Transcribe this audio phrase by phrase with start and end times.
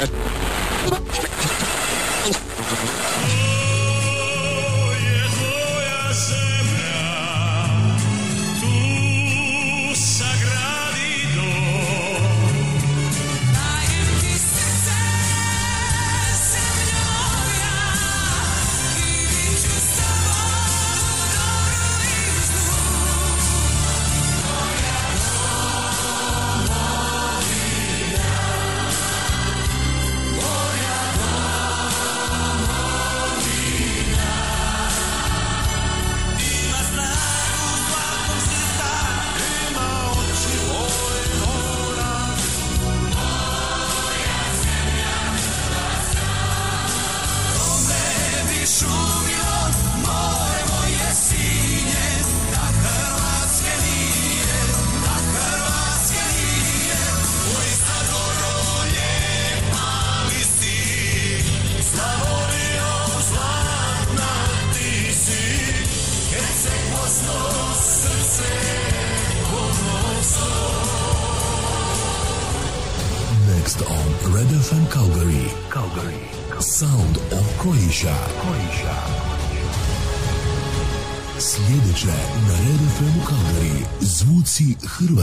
[0.00, 0.10] at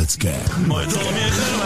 [0.01, 1.60] let's get.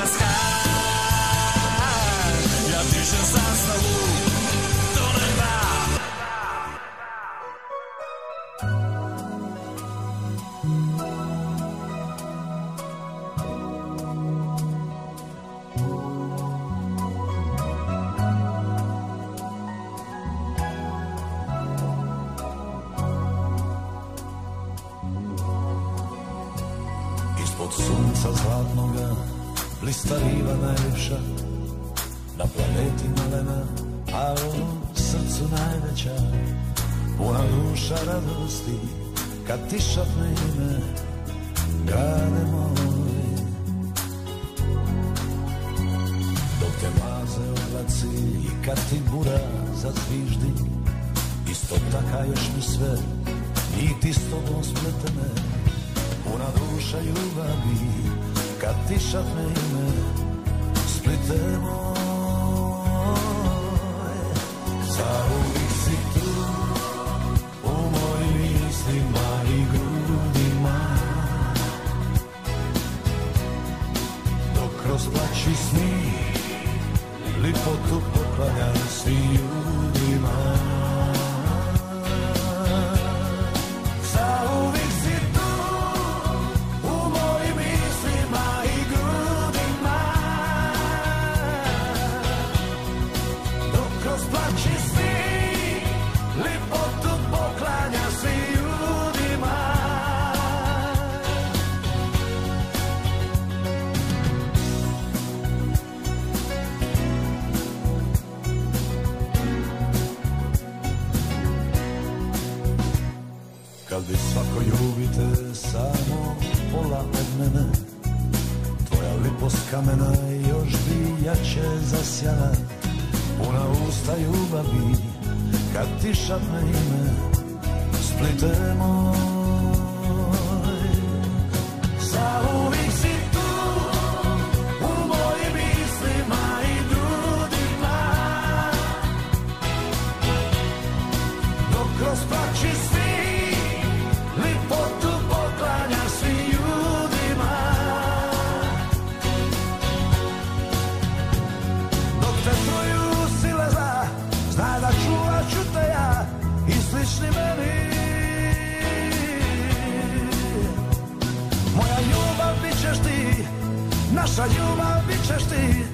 [164.26, 165.86] Naša ljubav bit ćeš ti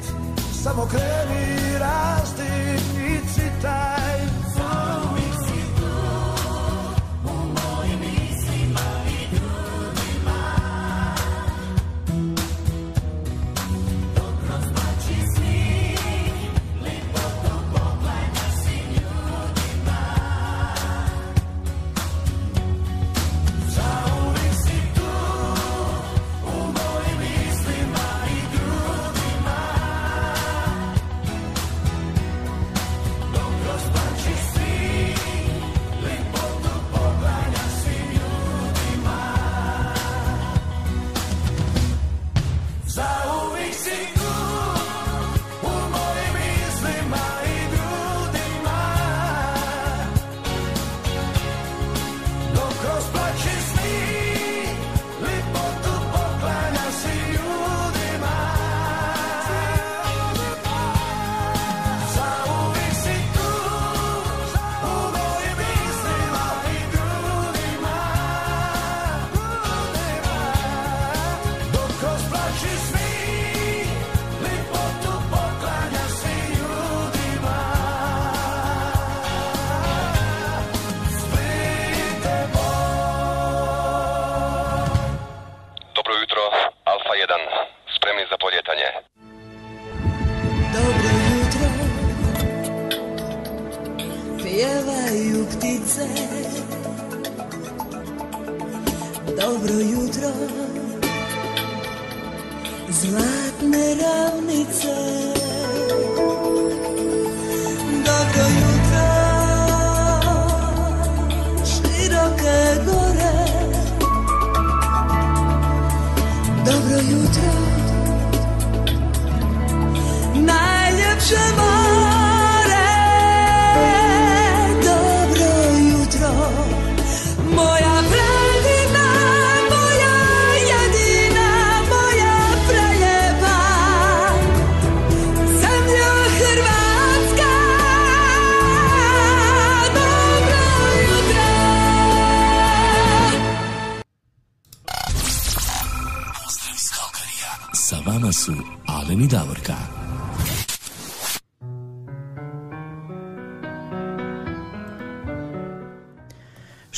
[0.63, 2.51] Samo kreni, rasti
[3.07, 4.30] i citaj.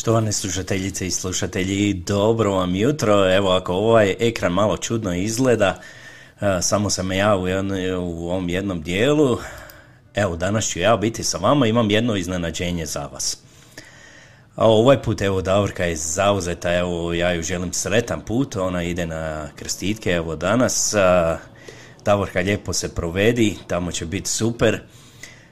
[0.03, 3.35] Štovane slušateljice i slušatelji, dobro vam jutro.
[3.35, 5.81] Evo, ako ovaj ekran malo čudno izgleda,
[6.41, 9.37] e, samo sam ja u, jedno- u ovom jednom dijelu.
[10.15, 13.37] Evo, danas ću ja biti sa vama, imam jedno iznenađenje za vas.
[14.55, 19.05] A ovaj put, evo, Davorka je zauzeta, evo, ja ju želim sretan put, ona ide
[19.05, 20.95] na krstitke, evo, danas.
[22.05, 24.81] Davorka, lijepo se provedi, tamo će biti super.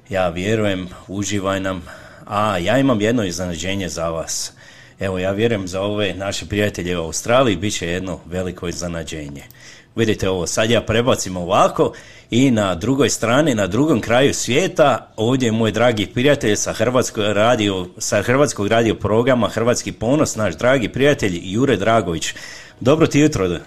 [0.09, 1.83] Ja vjerujem, uživaj nam.
[2.27, 4.51] A, ja imam jedno iznenađenje za vas.
[4.99, 9.43] Evo, ja vjerujem za ove naše prijatelje u Australiji bit će jedno veliko iznenađenje.
[9.95, 11.93] Vidite ovo, sad ja prebacim ovako
[12.29, 17.23] i na drugoj strani, na drugom kraju svijeta, ovdje je moj dragi prijatelj sa Hrvatskog
[17.23, 22.33] radio, sa Hrvatskog radio programa Hrvatski ponos, naš dragi prijatelj Jure Dragović.
[22.79, 23.59] Dobro ti jutro.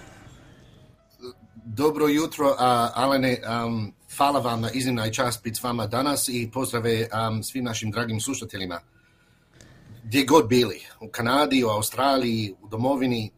[1.65, 3.37] Dobro jutro, a, Alene.
[3.65, 7.63] Um, hvala vam na iznimna i čast biti s vama danas i pozdrave um, svim
[7.63, 8.79] našim dragim slušateljima.
[10.03, 13.31] Gdje god bili, u Kanadi, u Australiji, u domovini,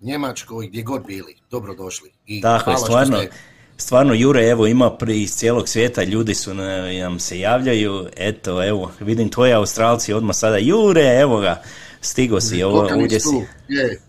[0.00, 2.10] Njemačkoj, gdje god bili, dobrodošli.
[2.26, 3.30] I Tako je, hvala što stvarno, ste-
[3.76, 8.68] stvarno Jure, evo ima pri iz cijelog svijeta, ljudi su na- nam se javljaju, eto,
[8.68, 11.62] evo, vidim tvoje Australci odmah sada, Jure, evo ga,
[12.00, 14.00] stigo si, ovo, Klokani ovdje su, si, je,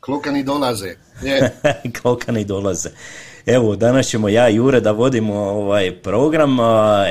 [0.00, 0.94] klokani dolaze.
[1.22, 1.52] Je,
[2.02, 2.88] Klokani dolaze.
[3.46, 6.56] Evo, danas ćemo ja i Jure da vodimo ovaj program.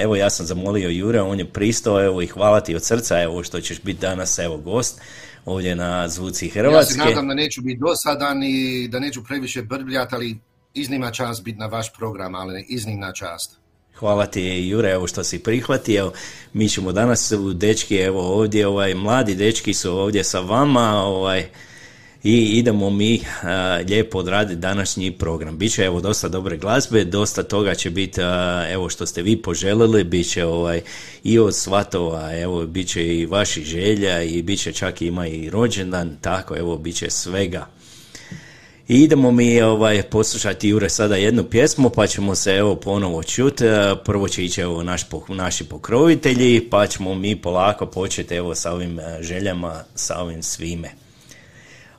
[0.03, 3.43] Evo, ja sam zamolio Jure, on je pristao, evo i hvala ti od srca, evo
[3.43, 5.01] što ćeš biti danas, evo, gost
[5.45, 6.97] ovdje na Zvuci ja se Hrvatske.
[6.97, 10.37] nadam da neću biti dosadan i da neću previše brbljati, ali
[10.73, 13.57] iznimna čast biti na vaš program, Alene, iznimna čast.
[13.95, 16.11] Hvala ti Jure, evo što si prihvatio.
[16.53, 21.49] Mi ćemo danas u dečki, evo ovdje, ovaj, mladi dečki su ovdje sa vama, ovaj,
[22.25, 25.57] i idemo mi a, lijepo odraditi današnji program.
[25.57, 28.21] Biće evo dosta dobre glazbe, dosta toga će biti
[28.69, 30.81] evo što ste vi poželjeli, bit će ovaj,
[31.23, 35.49] i od svatova, evo bit će i vaši želja i bit će čak ima i
[35.49, 37.67] rođendan, tako evo bit će svega.
[38.87, 43.63] I idemo mi ovaj, poslušati Jure sada jednu pjesmu, pa ćemo se evo ponovo čuti.
[44.05, 48.99] Prvo će ići evo naš, naši pokrovitelji, pa ćemo mi polako početi evo sa ovim
[49.21, 51.04] željama, sa ovim svime.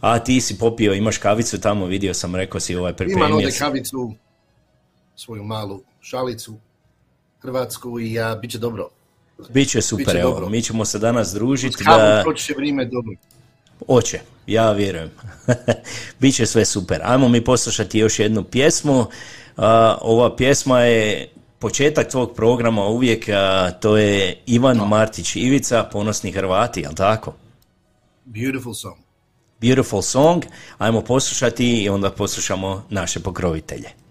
[0.00, 3.50] A ti si popio, imaš kavicu tamo, vidio sam, rekao si ovaj Imam pripremio ovdje
[3.52, 3.58] si.
[3.58, 4.12] kavicu,
[5.16, 6.56] svoju malu šalicu,
[7.42, 8.88] hrvatsku i a, bit će dobro.
[9.48, 10.48] Biće super, Biće evo, dobro.
[10.48, 11.84] mi ćemo se danas družiti.
[11.84, 12.20] Kavu Da...
[12.24, 13.12] proći vrijeme dobro.
[13.86, 15.10] Oće, ja vjerujem.
[16.20, 17.00] Biće sve super.
[17.04, 19.06] Ajmo mi poslušati još jednu pjesmu.
[20.00, 23.26] Ova pjesma je početak tvog programa uvijek,
[23.80, 27.34] to je Ivan Martić Ivica, Ponosni Hrvati, jel tako?
[28.24, 29.05] Beautiful song.
[29.60, 30.44] Beautiful song,
[30.78, 34.05] ajmo poslušati i onda poslušamo naše pokrovitelje.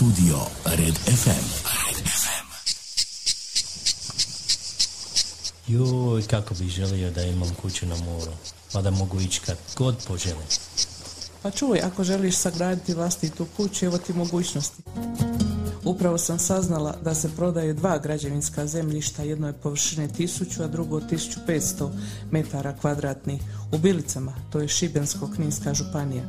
[0.00, 1.44] Studio Red FM.
[1.86, 2.46] Red FM.
[5.66, 8.32] Joj, kako bih želio da imam kuću na moru,
[8.72, 10.46] pa da mogu ići kad god poželim.
[11.42, 14.82] Pa čuj, ako želiš sagraditi vlastitu kuću, evo ti mogućnosti.
[15.84, 21.00] Upravo sam saznala da se prodaju dva građevinska zemljišta, jedno je površine 1000, a drugo
[21.00, 21.90] 1500
[22.30, 23.42] metara kvadratnih
[23.72, 26.24] u Bilicama, to je Šibensko-Kninska županija.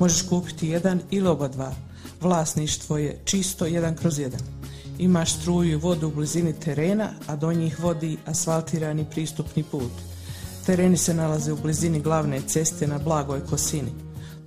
[0.00, 1.74] Možeš kupiti jedan ili oba dva.
[2.20, 4.40] Vlasništvo je čisto jedan kroz jedan.
[4.98, 9.92] Imaš struju i vodu u blizini terena, a do njih vodi asfaltirani pristupni put.
[10.66, 13.90] Tereni se nalaze u blizini glavne ceste na blagoj kosini.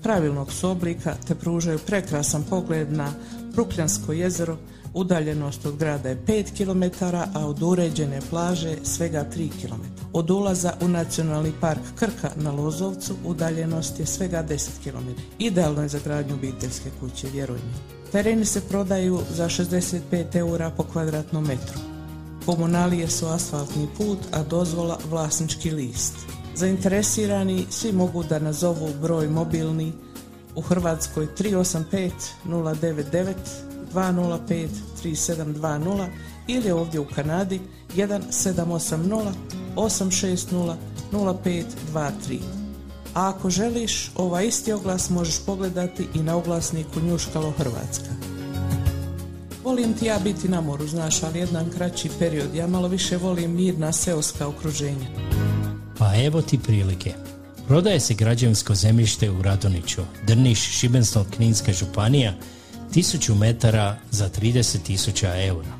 [0.03, 3.13] Pravilnog su oblika te pružaju prekrasan pogled na
[3.53, 4.57] Brukljansko jezero,
[4.93, 9.81] udaljenost od grada je 5 km, a od uređene plaže svega 3 km.
[10.13, 15.07] Od ulaza u nacionalni park Krka na Lozovcu udaljenost je svega 10 km.
[15.39, 17.99] Idealno je za gradnju obiteljske kuće, vjeruj mi.
[18.11, 21.79] Tereni se prodaju za 65 eura po kvadratnom metru.
[22.45, 26.15] Komunalije su asfaltni put, a dozvola vlasnički list.
[26.55, 29.93] Zainteresirani svi mogu da nazovu broj mobilni
[30.55, 32.11] u Hrvatskoj 385
[32.45, 34.67] 099 205
[35.03, 36.07] 3720
[36.47, 37.59] ili ovdje u Kanadi
[37.95, 39.31] 1780
[39.75, 40.75] 860
[41.11, 42.39] 0523.
[43.13, 48.09] A ako želiš, ovaj isti oglas možeš pogledati i na oglasniku Njuškalo Hrvatska.
[49.63, 52.55] Volim ti ja biti na moru, znaš, ali jedan kraći period.
[52.55, 55.07] Ja malo više volim mirna seoska okruženja.
[55.97, 57.13] Pa evo ti prilike.
[57.67, 62.33] Prodaje se građevinsko zemljište u Radoniću, Drniš, Šibensko-Kninska županija,
[62.93, 65.79] 1000 metara za 30.000 eura.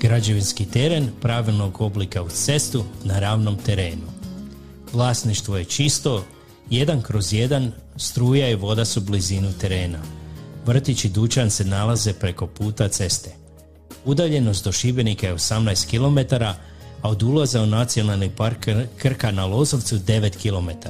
[0.00, 4.06] Građevinski teren pravilnog oblika uz cestu na ravnom terenu.
[4.92, 6.24] Vlasništvo je čisto,
[6.70, 9.98] jedan kroz jedan, struja i voda su blizinu terena.
[10.66, 13.30] Vrtić i dućan se nalaze preko puta ceste.
[14.04, 16.34] Udaljenost do Šibenika je 18 km,
[17.02, 20.88] a od ulaza u nacionalni park Krka na Lozovcu 9 km.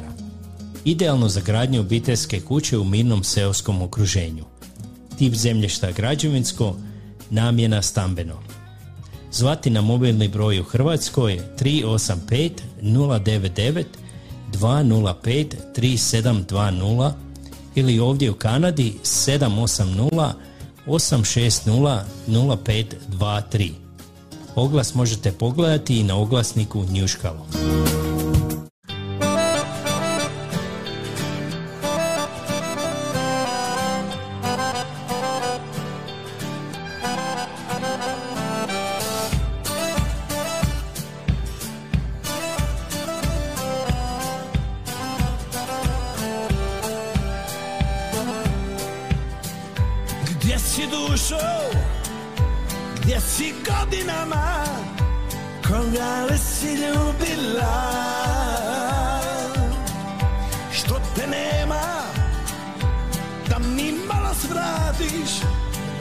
[0.84, 4.51] Idealno za gradnju obiteljske kuće u mirnom seoskom okruženju.
[5.18, 6.76] Tip zemljišta građevinsko,
[7.30, 8.34] namjena stambeno.
[9.32, 12.50] Zvati na mobilni broj u Hrvatskoj 385
[12.82, 13.84] 099
[14.52, 17.12] 205 3720
[17.74, 20.32] ili ovdje u Kanadi 780
[20.86, 23.70] 860 0523.
[24.54, 27.46] Oglas možete pogledati i na oglasniku Njuškalo.
[51.32, 51.78] Dušo,
[52.96, 54.64] gdje si godinama,
[55.66, 57.92] koga li si ljubila?
[60.72, 62.02] Što te nema,
[63.48, 65.30] da mi malo svratiš,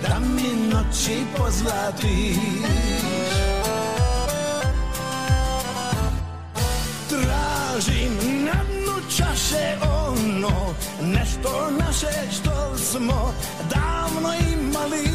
[0.01, 2.37] da mi noći pozlatiš.
[7.09, 10.71] Tražim na dnu čaše ono
[11.01, 13.33] Nešto naše što smo
[13.69, 15.10] davno imali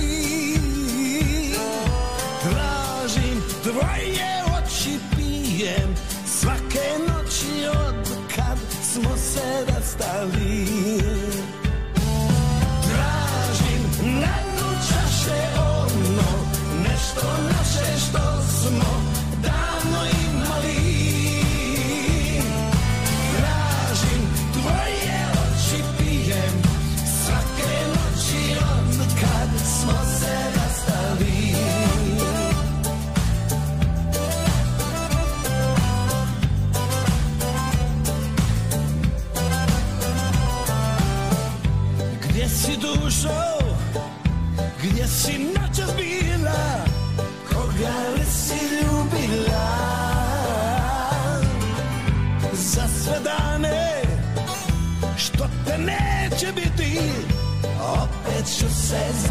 [58.87, 59.26] Opet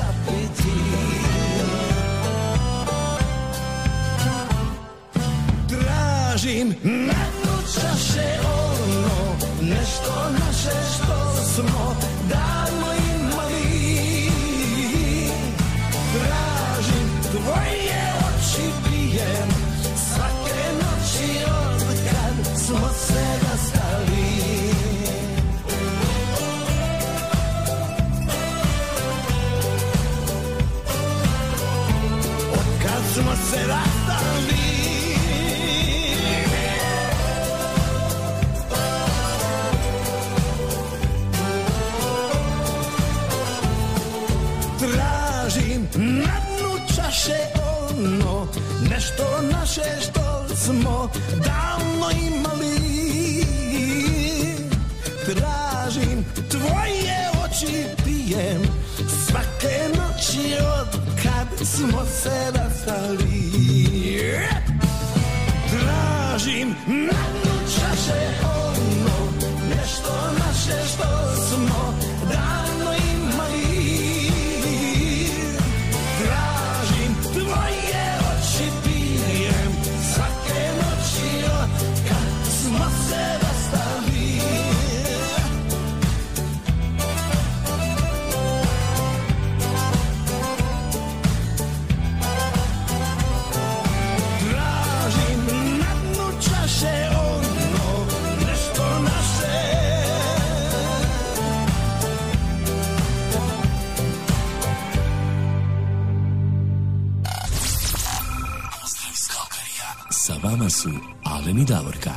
[110.66, 110.90] vama su
[111.24, 112.12] Alen i Davorka.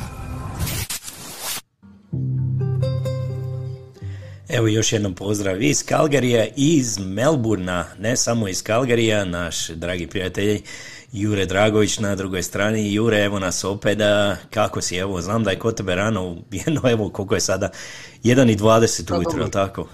[4.49, 10.07] Evo još jednom pozdrav iz Kalgarija i iz Melburna, ne samo iz Kalgarija, naš dragi
[10.07, 10.61] prijatelj
[11.11, 12.93] Jure Dragović na drugoj strani.
[12.93, 13.99] Jure, evo nas opet,
[14.49, 17.69] kako si, evo, znam da je kod tebe rano, jedno, evo, koliko je sada,
[18.23, 19.41] 1.20 ujutro, dobro.
[19.41, 19.87] jel tako?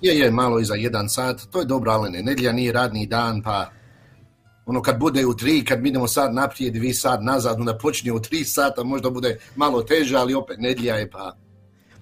[0.00, 1.40] Je, je, malo iza jedan sat.
[1.50, 2.22] To je dobro, Alene.
[2.22, 3.70] Nedjelja nije radni dan, pa
[4.66, 8.20] ono kad bude u tri, kad idemo sad naprijed vi sad nazad, onda počne u
[8.20, 11.36] tri sata, možda bude malo teže, ali opet nedjelja je, pa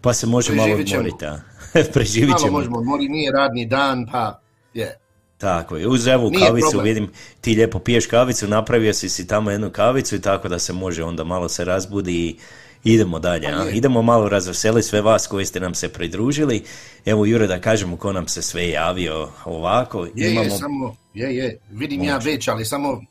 [0.05, 1.40] Pa se može malo odmoriti, a?
[1.94, 2.53] Preživit malo ćemo.
[2.53, 4.40] možemo odmoriti, nije radni dan, pa
[4.74, 4.98] je.
[5.38, 6.85] Tako je, uz Nije kavicu, problem.
[6.85, 10.72] vidim, ti lijepo piješ kavicu, napravio si si tamo jednu kavicu i tako da se
[10.72, 12.38] može onda malo se razbudi i
[12.84, 13.46] idemo dalje.
[13.46, 13.70] A?
[13.70, 16.64] Idemo malo razveseliti sve vas koji ste nam se pridružili.
[17.04, 20.06] Evo Jure da kažemo ko nam se sve javio ovako.
[20.14, 20.44] Je, Imamo...
[20.44, 23.02] je, samo, je, je, vidim ja već, ali samo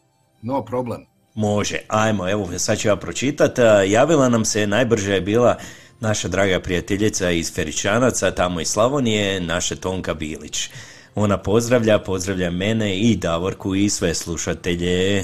[0.42, 1.06] no problem.
[1.36, 3.60] Može, ajmo, evo sad ću ja pročitat.
[3.60, 5.58] A, Javila nam se, najbrže je bila
[6.00, 10.70] naša draga prijateljica iz Feričanaca, tamo iz Slavonije, naša Tonka Bilić.
[11.16, 15.24] Ona pozdravlja, pozdravlja mene i Davorku i sve slušatelje.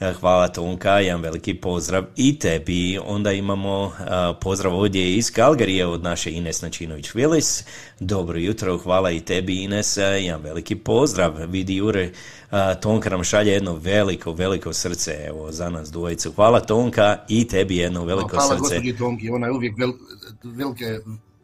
[0.00, 2.98] E, Hvala Tonka, jedan veliki pozdrav i tebi.
[3.06, 7.64] Onda imamo a, pozdrav ovdje iz Kalgarije od naše Ines Načinović-Vilis.
[8.00, 11.32] Dobro jutro, hvala i tebi Ines, e, jedan veliki pozdrav.
[11.48, 12.10] Vidi Jure,
[12.80, 16.32] Tonka nam šalje jedno veliko, veliko srce evo, za nas dvojicu.
[16.32, 18.58] Hvala Tonka i tebi jedno veliko Hvala srce.
[18.60, 19.92] gospođi Tonki, ona je uvijek vel,
[20.44, 20.98] velike,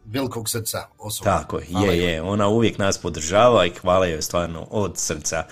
[0.05, 1.37] velikog srca osoba.
[1.37, 2.21] Tako, je, Hvala je, je.
[2.21, 5.43] Ona uvijek nas podržava i hvala joj stvarno od srca.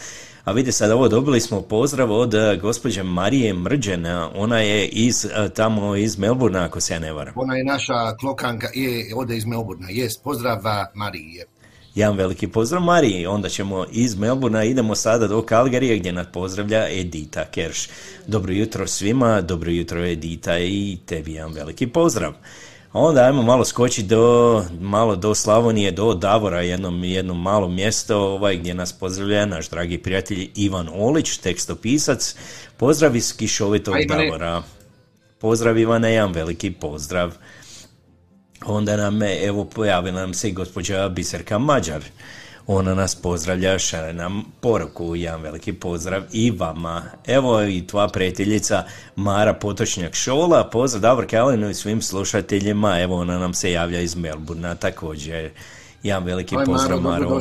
[0.43, 4.29] A vidi sad ovo, dobili smo pozdrav od eh, gospođe Marije Mrđena.
[4.36, 7.34] Ona je iz, eh, tamo iz Melburna, ako se ja ne varam.
[7.38, 11.41] Ona je naša klokanka, je, ode iz Melburna, jest, pozdrav a, Mariji.
[11.95, 13.25] Jedan veliki pozdrav Mariji.
[13.25, 17.89] Onda ćemo iz Melburna, idemo sada do Kalgarije gdje nas pozdravlja Edita Kerš.
[18.27, 22.34] Dobro jutro svima, dobro jutro Edita i tebi jedan veliki pozdrav.
[22.93, 28.17] A Onda ajmo malo skočiti do, malo do Slavonije, do Davora, jednom, jedno malo mjesto
[28.17, 32.36] ovaj, gdje nas pozdravlja naš dragi prijatelj Ivan Olić, tekstopisac.
[32.77, 34.63] Pozdrav iz kišovitog Davora.
[35.39, 37.32] Pozdrav Ivane, jedan veliki pozdrav.
[38.65, 42.03] Onda nam evo, pojavila nam se i gospođa Biserka Mađar.
[42.67, 47.04] Ona nas pozdravlja, šalje nam poruku, jedan veliki pozdrav i vama.
[47.28, 48.84] Evo i tvoja prijateljica
[49.15, 54.15] Mara Potočnjak Šola, pozdrav Davor Kalinu i svim slušateljima, evo ona nam se javlja iz
[54.15, 55.52] Melburna također.
[56.04, 57.39] Jedan veliki Oj, pozdrav Maro.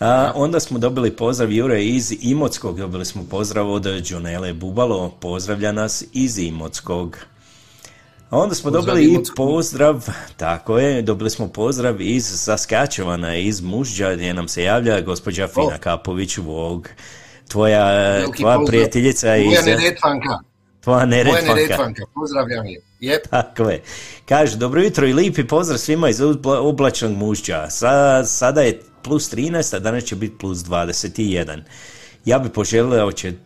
[0.00, 5.72] A, onda smo dobili pozdrav Jure iz Imotskog, dobili smo pozdrav od Džonele Bubalo, pozdravlja
[5.72, 7.18] nas iz Imotskog.
[8.30, 13.60] A onda smo Pozdrav dobili i pozdrav, tako je, dobili smo pozdrav iz Saskačevana, iz
[13.60, 16.88] Mužđa, gdje nam se javlja gospođa Fina Kapović Vog.
[17.48, 19.46] Tvoja, tvoja prijateljica iz...
[19.46, 20.38] Moja neretvanka,
[20.80, 22.02] Tvoja neretvanka.
[22.14, 22.80] pozdravljam je.
[23.00, 23.82] Jep, Tako je.
[24.28, 27.70] Kaže, dobro jutro i lipi pozdrav svima iz obla- oblačnog mušća.
[27.70, 31.62] Sa, sada je plus 13, a danas će biti plus 21.
[32.24, 33.36] Ja bi poželio čet,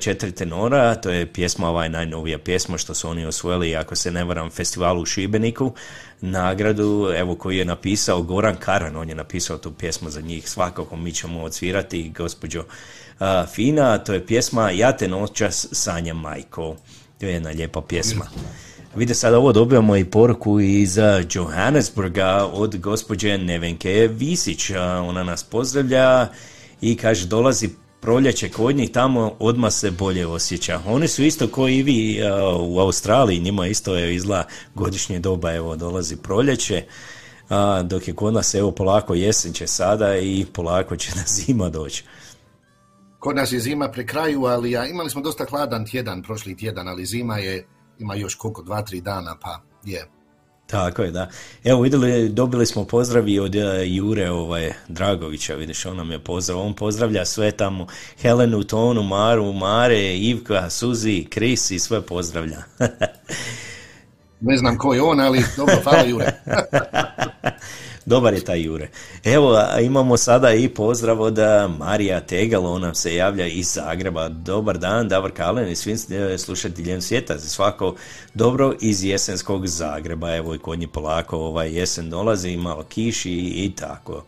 [0.00, 4.24] četiri tenora, to je pjesma, ovaj najnovija pjesma što su oni osvojili, ako se ne
[4.24, 5.72] varam, festivalu u Šibeniku,
[6.20, 10.96] nagradu, evo koju je napisao Goran Karan, on je napisao tu pjesmu za njih, svakako
[10.96, 12.64] mi ćemo odsvirati, gospođo
[13.18, 16.76] a, Fina, to je pjesma Ja te noćas sanjam majko,
[17.20, 18.26] to je jedna lijepa pjesma.
[18.96, 20.98] Vidite sad ovo dobijamo i poruku iz
[21.34, 24.70] Johannesburga od gospođe Nevenke Visić.
[25.02, 26.28] Ona nas pozdravlja
[26.80, 30.80] i kaže dolazi proljeće kod njih, tamo odmah se bolje osjeća.
[30.86, 32.20] Oni su isto kao i vi
[32.60, 36.84] u Australiji, njima isto je izla godišnje doba, evo dolazi proljeće,
[37.48, 41.68] a, dok je kod nas evo polako jesen će sada i polako će na zima
[41.68, 42.04] doći.
[43.18, 46.88] kod nas je zima pri kraju, ali ja, imali smo dosta hladan tjedan prošli tjedan,
[46.88, 47.66] ali zima je,
[47.98, 50.17] ima još koliko, dva, tri dana, pa je.
[50.70, 51.28] Tako je, da.
[51.64, 56.18] Evo, vidjeli, dobili smo pozdrav i od e, Jure ovaj, Dragovića, vidiš, on nam je
[56.18, 56.60] pozdrav.
[56.60, 57.86] On pozdravlja sve tamo,
[58.20, 62.62] Helenu, Tonu, Maru, Mare, Ivka, Suzi, Kris i sve pozdravlja.
[64.40, 66.32] Ne znam ko je on, ali dobro, hvala Jure.
[68.08, 68.88] Dobar je taj Jure.
[69.24, 71.38] Evo, imamo sada i pozdrav od
[71.78, 74.28] Marija Tegal, on nam se javlja iz Zagreba.
[74.28, 77.38] Dobar dan, Davor Kalen i svim e, slušateljem svijeta.
[77.38, 77.94] Za svako
[78.34, 80.36] dobro iz jesenskog Zagreba.
[80.36, 84.24] Evo i kod njih polako ovaj jesen dolazi, malo kiši i tako.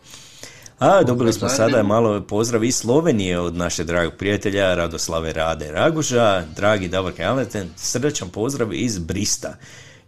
[0.79, 6.43] A dobili smo sada malo pozdrav iz Slovenije od naše dragog prijatelja Radoslave Rade Raguža,
[6.55, 9.57] dragi Davor Kaleten, srdačan pozdrav iz Brista.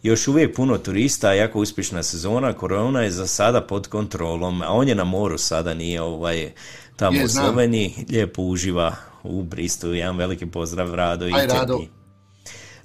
[0.04, 4.88] Još uvijek puno turista, jako uspješna sezona, korona je za sada pod kontrolom, a on
[4.88, 6.52] je na moru sada, nije ovaj,
[6.96, 7.46] tamo Je, u znam.
[7.46, 11.82] Sloveniji, lijepo uživa u Bristu, jedan veliki pozdrav Rado i Aj, Rado.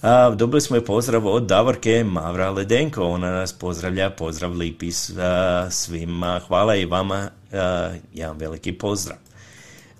[0.03, 5.11] A, dobili smo i pozdrav od Davorke Mavra Ledenko, ona nas pozdravlja, pozdrav lipi s-
[5.11, 9.17] a, svima, hvala i vama, a, jedan veliki pozdrav.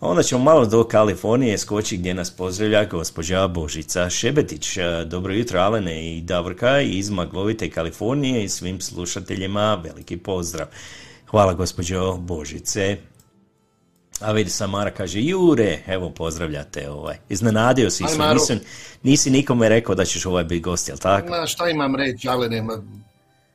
[0.01, 4.77] Onda ćemo malo do Kalifornije skoči gdje nas pozdravlja gospođa Božica Šebetić.
[4.77, 10.67] A, Dobro jutro Alene i Davorka iz maglovite Kalifornije i svim slušateljima veliki pozdrav.
[11.27, 12.97] Hvala gospođo Božice.
[14.21, 17.17] A vidi Samara kaže, Jure, evo pozdravljate ovaj.
[17.29, 18.59] Iznenadio si se, nisi,
[19.03, 21.29] nisi nikome rekao da ćeš ovaj biti gost, jel tako?
[21.31, 22.83] Ma, šta imam reći, ali nema,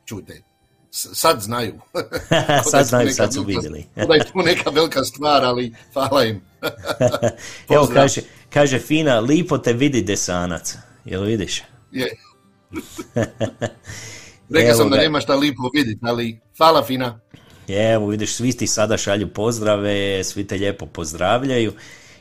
[0.04, 0.53] čujte, s-
[0.94, 1.80] sad znaju.
[2.70, 3.86] Sad znaju, sad su vidjeli.
[4.08, 6.42] Da je to neka velika stvar, ali hvala im.
[7.68, 10.76] Evo kaže, kaže Fina, lipo te vidi desanac.
[11.04, 11.62] Jel vidiš?
[11.92, 12.16] Je.
[14.50, 17.20] Rekao sam da nema šta lipo vidjeti, ali hvala Fina.
[17.68, 21.72] Evo vidiš, svi ti sada šalju pozdrave, svi te lijepo pozdravljaju.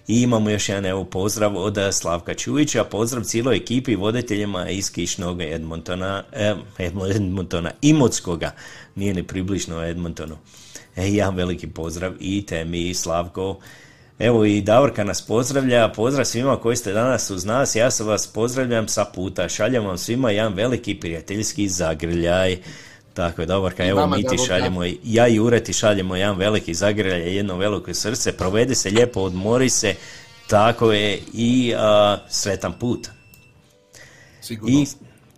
[0.07, 4.91] I imamo još jedan evo pozdrav od eh, Slavka Čujića, pozdrav cijeloj ekipi voditeljima iz
[4.91, 6.55] Kišnog Edmontona, eh,
[7.09, 8.51] Edmontona, Imotskoga,
[8.95, 10.37] nije ni približno Edmontonu.
[10.95, 13.59] E, jedan veliki pozdrav i temi Slavko.
[14.19, 18.27] Evo i Davorka nas pozdravlja, pozdrav svima koji ste danas uz nas, ja se vas
[18.27, 22.57] pozdravljam sa puta, šaljem vam svima jedan veliki prijateljski zagrljaj.
[23.13, 27.35] Tako je, Davorka, evo mi ti šaljemo, ja i Jure ti šaljemo jedan veliki zagrljaj,
[27.35, 29.95] jedno veliko srce, provedi se lijepo, odmori se,
[30.47, 33.07] tako je i a, sretan put.
[34.41, 34.79] Sigurno.
[34.79, 34.85] I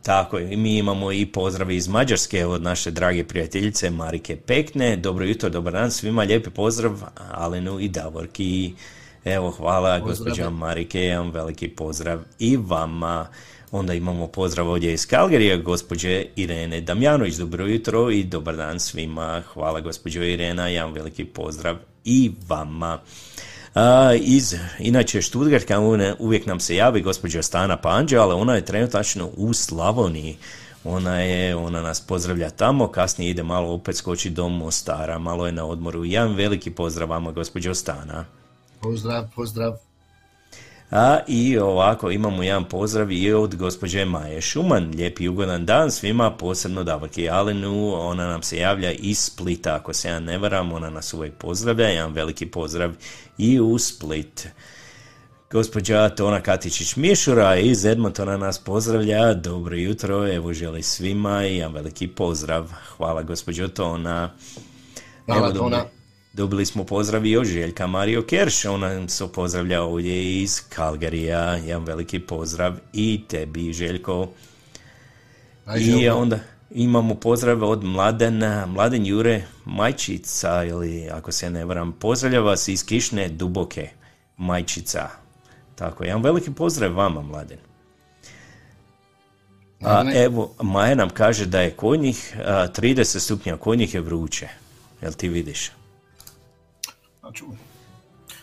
[0.04, 4.96] tako je, mi imamo i pozdrav iz Mađarske od naše drage prijateljice Marike Pekne.
[4.96, 8.74] Dobro jutro, dobar dan svima, lijepi pozdrav Alenu i Davorki.
[9.26, 13.28] Evo, hvala gospođa Marike, jedan veliki pozdrav i vama.
[13.76, 17.36] Onda imamo pozdrav ovdje iz Kalgerija, gospođe Irene Damjanović.
[17.36, 19.42] Dobro jutro i dobar dan svima.
[19.54, 23.00] Hvala gospođo Irena, jedan veliki pozdrav i vama.
[23.74, 28.66] A, iz, inače, Štutgartka une- uvijek nam se javi gospođa Stana Panđa, ali ona je
[28.66, 30.38] trenutačno u Slavoniji.
[30.84, 35.52] Ona je, ona nas pozdravlja tamo, kasnije ide malo opet skoči do Mostara, malo je
[35.52, 36.06] na odmoru.
[36.06, 38.26] Jedan veliki pozdrav vama, gospođo Stana.
[38.82, 39.74] Pozdrav, pozdrav.
[40.98, 44.92] A i ovako imamo jedan pozdrav i od gospođe Maje Šuman.
[44.96, 47.94] Lijep i ugodan dan svima, posebno Davorki Alenu.
[47.94, 51.88] Ona nam se javlja iz Splita, ako se ja ne varam, ona nas uvijek pozdravlja.
[51.88, 52.92] Jedan veliki pozdrav
[53.38, 54.48] i u Split.
[55.52, 59.34] Gospođa Tona Katičić-Mišura iz Edmontona nas pozdravlja.
[59.34, 62.72] Dobro jutro, evo želi svima i jedan veliki pozdrav.
[62.98, 64.34] Hvala gospođo Tona.
[65.26, 65.86] Hvala, Evo, Tona.
[66.36, 71.56] Dobili smo pozdrav i od Željka Mario Kerš, ona nam se pozdravlja ovdje iz Kalgarija,
[71.56, 74.30] jedan veliki pozdrav i tebi Željko.
[75.65, 76.39] Aj, I onda
[76.71, 82.86] imamo pozdrav od Mladen, Mladen Jure Majčica, ili ako se ne varam, pozdravlja vas iz
[82.86, 83.89] Kišne Duboke,
[84.38, 85.10] Majčica.
[85.76, 87.60] Tako, jedan veliki pozdrav vama, Mladen.
[89.82, 94.02] A, evo, Maja nam kaže da je kod njih a, 30 stupnja, kod njih je
[94.02, 94.48] vruće.
[95.02, 95.71] Jel ti vidiš?
[97.26, 97.56] Ču-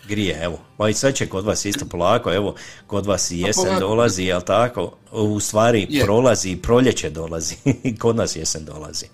[0.07, 0.59] Grije, evo.
[0.77, 2.55] Pa i sad će kod vas isto polako, evo,
[2.87, 3.79] kod vas i jesen polako.
[3.79, 4.91] dolazi, jel tako?
[5.11, 6.03] U stvari Je.
[6.03, 7.55] prolazi i proljeće dolazi,
[8.01, 9.05] kod nas jesen dolazi.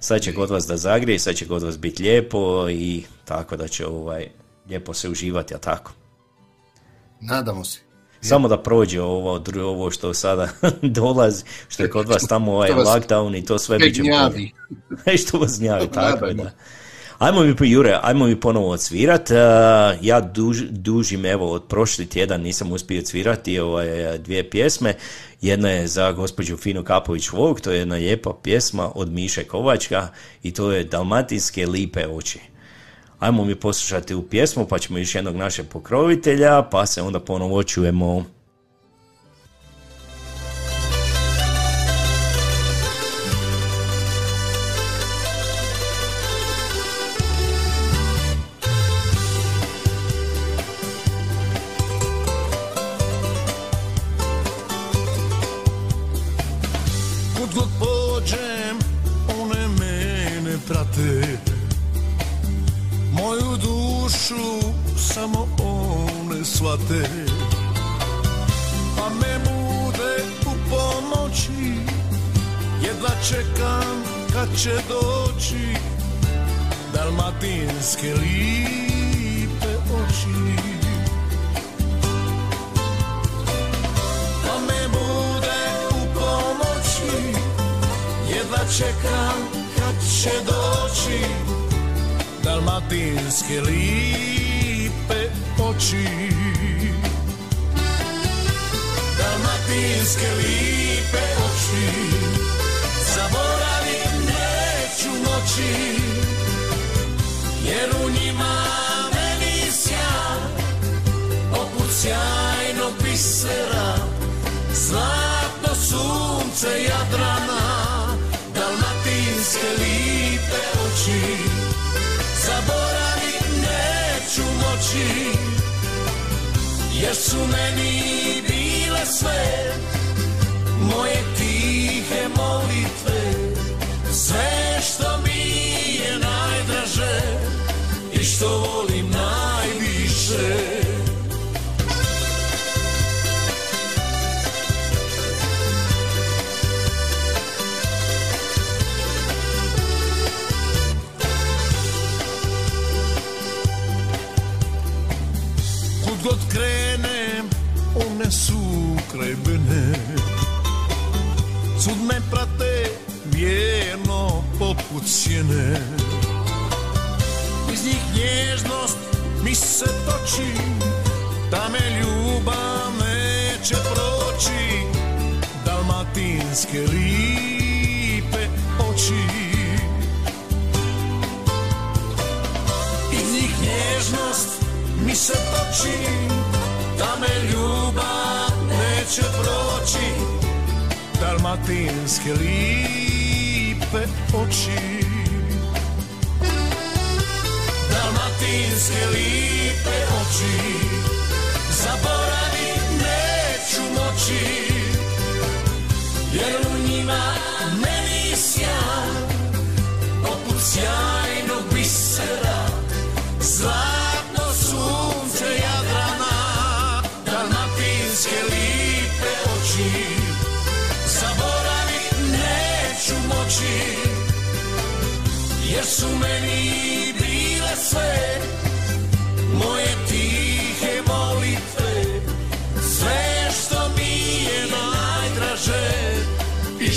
[0.00, 3.68] Sad će kod vas da zagrije, sad će kod vas biti lijepo i tako da
[3.68, 4.28] će ovaj,
[4.68, 5.92] lijepo se uživati, jel tako?
[7.20, 7.78] Nadamo se.
[8.20, 10.48] Samo da prođe ovo, ovo što sada
[10.82, 14.10] dolazi, što je kod vas tamo ovaj lockdown i to sve bit će bolje.
[14.12, 14.52] gnjavi.
[15.18, 16.50] što vas gnjavi, tako je, da.
[17.18, 19.30] Ajmo mi, Jure, ajmo mi ponovo odsvirat.
[19.30, 19.36] Uh,
[20.00, 24.94] ja duž, dužim, evo, od prošli tjedan nisam uspio odsvirati ovaj, dvije pjesme.
[25.40, 30.08] Jedna je za gospođu Finu Kapović Vog, to je jedna lijepa pjesma od Miše Kovačka
[30.42, 32.38] i to je Dalmatinske lipe oči.
[33.18, 37.62] Ajmo mi poslušati u pjesmu, pa ćemo još jednog našeg pokrovitelja, pa se onda ponovo
[37.62, 38.35] čujemo.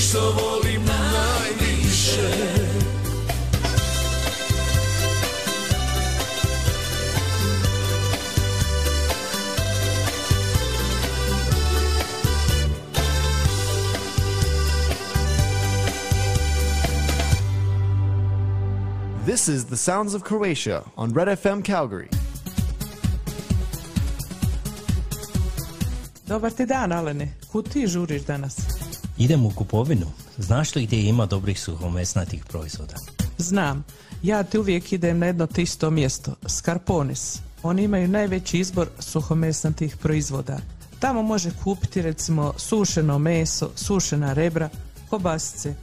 [0.09, 2.21] Što volim najviše
[19.25, 22.07] This is the Sounds of Croatia on Red FM Calgary.
[26.27, 27.33] Dobar ti dan, Alene.
[27.51, 28.68] Kud ti žuriš danas?
[29.19, 30.05] Idem u kupovinu.
[30.37, 32.95] Znaš li gdje ima dobrih suhomesnatih proizvoda?
[33.37, 33.85] Znam,
[34.23, 37.39] ja ti uvijek idem na jedno te isto mjesto, Skarponis.
[37.63, 40.59] Oni imaju najveći izbor suhomesnatih proizvoda.
[40.99, 44.69] Tamo može kupiti recimo sušeno meso, sušena rebra,
[45.09, 45.75] kobasice,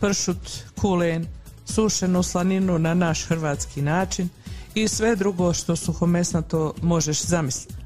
[0.00, 0.50] pršut,
[0.80, 1.26] kulen,
[1.64, 4.28] sušenu slaninu na naš hrvatski način
[4.74, 7.81] i sve drugo što suhomesnato možeš zamisliti.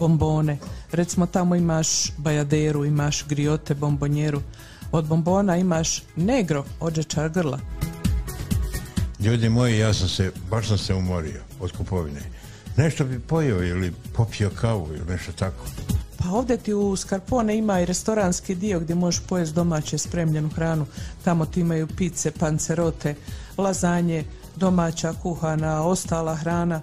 [0.00, 0.58] bombone.
[0.92, 4.40] Recimo tamo imaš bajaderu, imaš griote, bombonjeru.
[4.92, 7.58] Od bombona imaš negro, ođečar grla.
[9.20, 12.20] Ljudi moji, ja sam se, baš sam se umorio od kupovine.
[12.76, 15.64] Nešto bi pojeo ili popio kavu ili nešto tako.
[16.18, 20.86] Pa ovdje ti u Skarpone ima i restoranski dio gdje možeš pojesti domaće spremljenu hranu.
[21.24, 23.14] Tamo ti imaju pice, pancerote,
[23.58, 24.24] lazanje,
[24.56, 26.82] domaća kuhana, ostala hrana,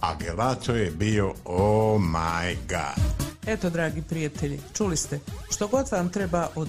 [0.00, 3.18] a gelato je bio oh my god.
[3.46, 5.20] Eto, dragi prijatelji, čuli ste,
[5.50, 6.68] što god vam treba od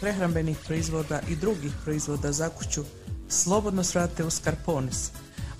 [0.00, 2.84] prehrambenih proizvoda i drugih proizvoda za kuću,
[3.28, 5.10] slobodno svrate u Scarpones.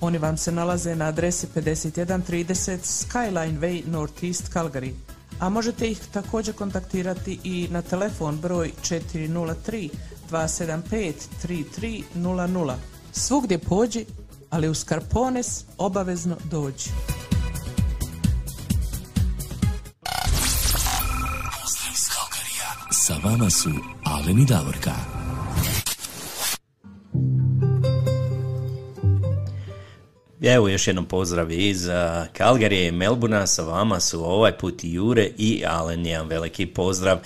[0.00, 4.92] Oni vam se nalaze na adresi 5130 Skyline Way Northeast Calgary,
[5.38, 9.90] a možete ih također kontaktirati i na telefon broj 403
[10.30, 11.12] 275
[11.44, 12.74] 3300.
[13.12, 14.06] Svugdje pođi,
[14.50, 16.90] ali u Scarpones obavezno dođi.
[22.92, 23.70] Sa vama su
[24.04, 24.92] Alen i Davorka.
[30.42, 31.88] Evo još jednom pozdrav iz
[32.32, 37.18] Kalgarije i Melbuna, sa vama su ovaj put i Jure i Alen, jedan veliki pozdrav.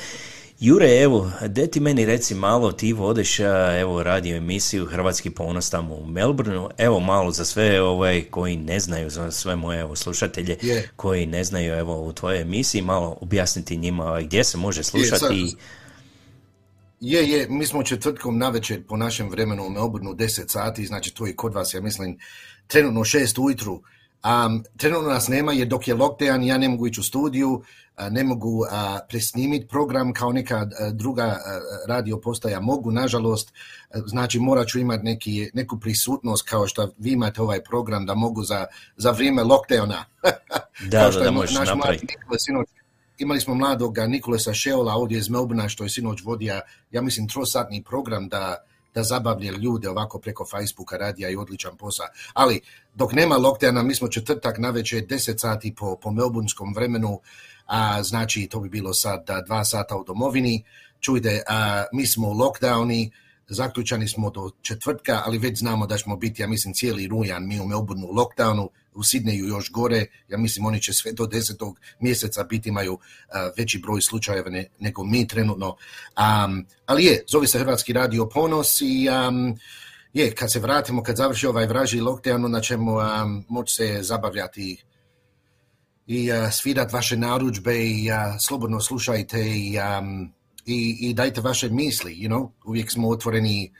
[0.64, 3.38] Jure, evo, de ti meni reci malo, ti vodeš,
[3.80, 8.80] evo, radio emisiju Hrvatski ponos tamo u Melbourneu, evo malo za sve ovaj, koji ne
[8.80, 10.88] znaju, za sve moje evo, slušatelje Je.
[10.96, 15.18] koji ne znaju evo, u tvojoj emisiji, malo objasniti njima ovaj, gdje se može slušati
[15.18, 15.60] sad-
[17.00, 21.26] Je, je, mi smo četvrtkom navečer po našem vremenu u Melbourneu 10 sati, znači to
[21.26, 22.18] je kod vas, ja mislim,
[22.66, 23.82] trenutno 6 ujutru.
[24.24, 27.62] Um, trenutno nas nema jer dok je lockdown ja ne mogu ići u studiju,
[28.10, 31.38] ne mogu a, presnimiti program kao neka druga
[31.88, 33.52] radio postaja mogu, nažalost,
[34.06, 38.42] znači morat ću imati neki, neku prisutnost kao što vi imate ovaj program da mogu
[38.42, 38.66] za,
[38.96, 40.04] za vrijeme lockdowna.
[40.22, 40.30] Da,
[41.00, 42.06] Kao da, što da je možeš napraviti.
[42.38, 42.68] Sinoć,
[43.18, 46.60] imali smo mladog Nikolesa Šeola ovdje iz Melbourna što je sinoć vodio,
[46.90, 48.64] ja mislim, trosatni program da,
[48.94, 52.06] da zabavlja ljude ovako preko Facebooka, radija i odličan posao.
[52.32, 52.60] Ali
[52.94, 57.20] dok nema lockdowna, mi smo četvrtak na večer 10 sati po, po melburnskom vremenu,
[57.66, 60.64] a znači to bi bilo sad a, dva sata u domovini.
[61.00, 63.10] Čujte, a, mi smo u lockdowni,
[63.48, 67.60] zaključani smo do četvrtka, ali već znamo da ćemo biti, ja mislim, cijeli rujan mi
[67.60, 71.80] u Melbourneu u lockdownu, u Sidneju još gore, ja mislim oni će sve do desetog
[72.00, 72.98] mjeseca biti imaju
[73.32, 75.68] a, veći broj slučajeva ne- nego mi trenutno.
[75.68, 79.58] Um, ali je, zove se Hrvatski radio ponos i um,
[80.12, 84.84] je, kad se vratimo, kad završi ovaj vraži lockdown, onda ćemo um, moći se zabavljati
[86.06, 90.32] i uh, svirat vaše narudžbe i uh, slobodno slušajte i, um,
[90.66, 93.72] i, i dajte vaše misli, you know, uvijek smo otvoreni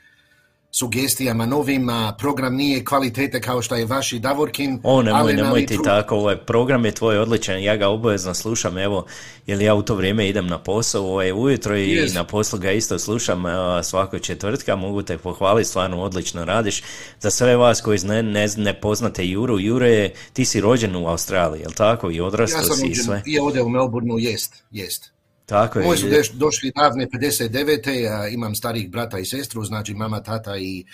[0.75, 4.79] sugestijama novim, a program nije kvalitete kao što je vaš i Davorkin.
[4.83, 8.33] O, nemoj, ali nemoj ti tru- tako, ovaj program je tvoj odličan, ja ga obavezno
[8.33, 9.05] slušam, evo,
[9.47, 12.15] jer ja u to vrijeme idem na posao ovaj, ujutro i Yes.
[12.15, 16.83] na poslu ga isto slušam evo, svakog četvrtka, mogu te pohvaliti, stvarno odlično radiš.
[17.19, 21.07] Za sve vas koji ne, ne, ne poznate Juru, Jure, je- ti si rođen u
[21.07, 22.11] Australiji, jel tako?
[22.11, 23.21] I odrastao Ja sam si i sve.
[23.25, 25.14] i ovdje u Melbourneu, jest, jest.
[25.45, 25.85] Tako je.
[25.85, 28.07] Moji su deš- došli davne 59.
[28.07, 30.85] A imam starih brata i sestru, znači mama, tata i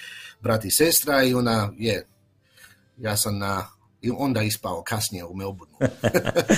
[0.42, 2.06] brat i sestra i ona je,
[2.98, 3.68] ja sam na,
[4.02, 5.78] i onda ispao kasnije u Melbourneu.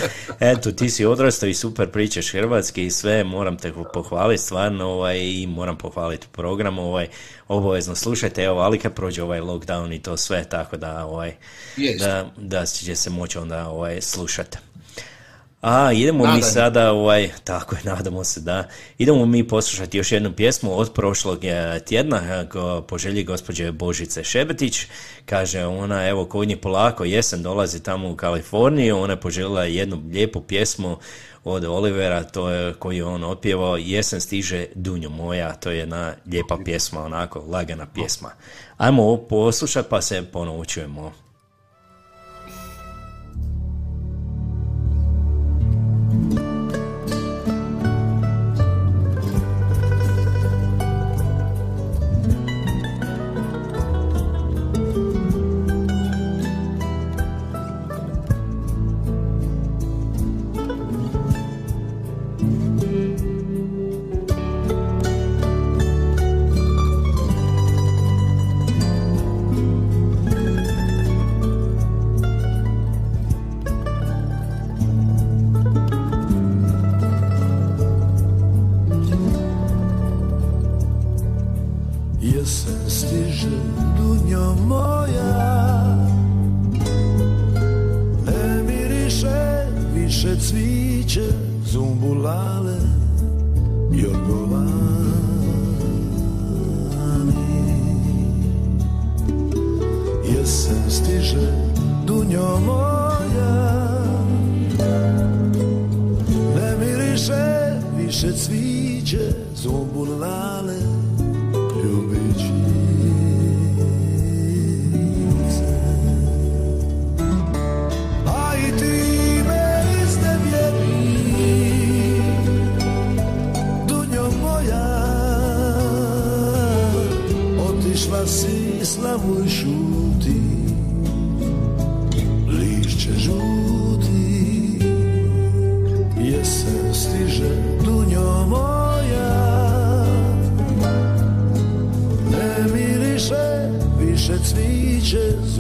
[0.52, 5.20] Eto, ti si odrastao i super pričaš hrvatski i sve, moram te pohvaliti stvarno ovaj,
[5.20, 7.08] i moram pohvaliti program, ovaj,
[7.48, 11.36] obavezno slušajte, evo, ali kad prođe ovaj lockdown i to sve, tako da, ovaj,
[12.00, 14.58] da, da će se moći onda ovaj, slušati.
[15.64, 16.48] A, idemo mi Nadajmo.
[16.48, 21.46] sada, ovaj, tako je, nadamo se da, idemo mi poslušati još jednu pjesmu od prošlog
[21.46, 22.48] eh, tjedna, eh,
[22.88, 24.86] po želji gospođe Božice Šebetić,
[25.26, 30.02] kaže ona, evo, kod nje polako jesen dolazi tamo u Kaliforniju, ona je poželjela jednu
[30.12, 30.98] lijepu pjesmu
[31.44, 36.14] od Olivera, to je koju je on opjevao, Jesen stiže dunjo moja, to je jedna
[36.32, 38.32] lijepa pjesma, onako, lagana pjesma.
[38.78, 41.23] Ajmo ovo poslušati pa se ponovo čujemo.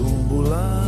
[0.03, 0.82] zumbular.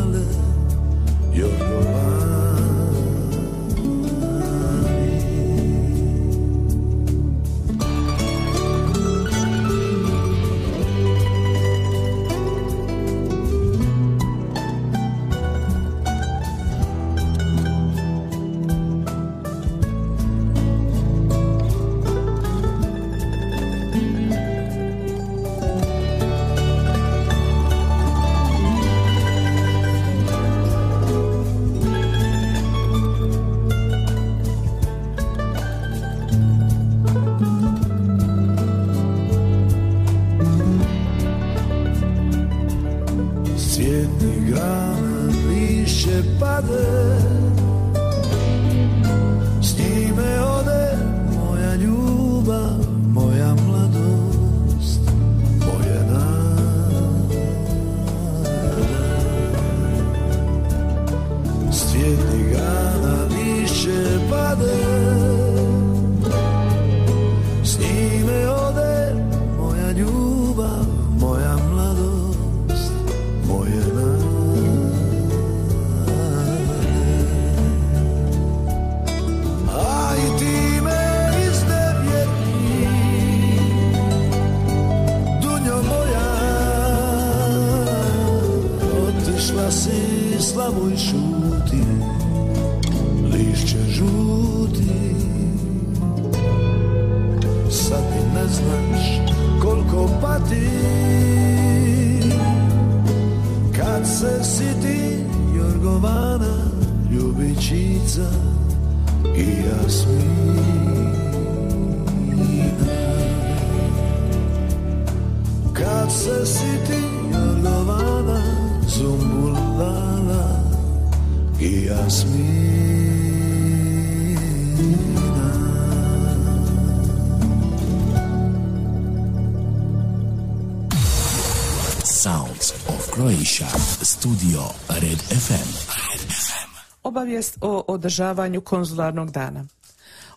[137.26, 139.66] Obavijest o održavanju konzularnog dana.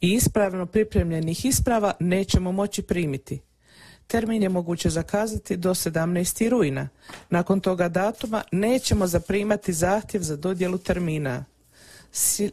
[0.00, 3.47] i ispravno pripremljenih isprava nećemo moći primiti.
[4.08, 6.48] Termin je moguće zakazati do 17.
[6.48, 6.88] rujna.
[7.30, 11.44] Nakon toga datuma nećemo zaprimati zahtjev za dodjelu termina.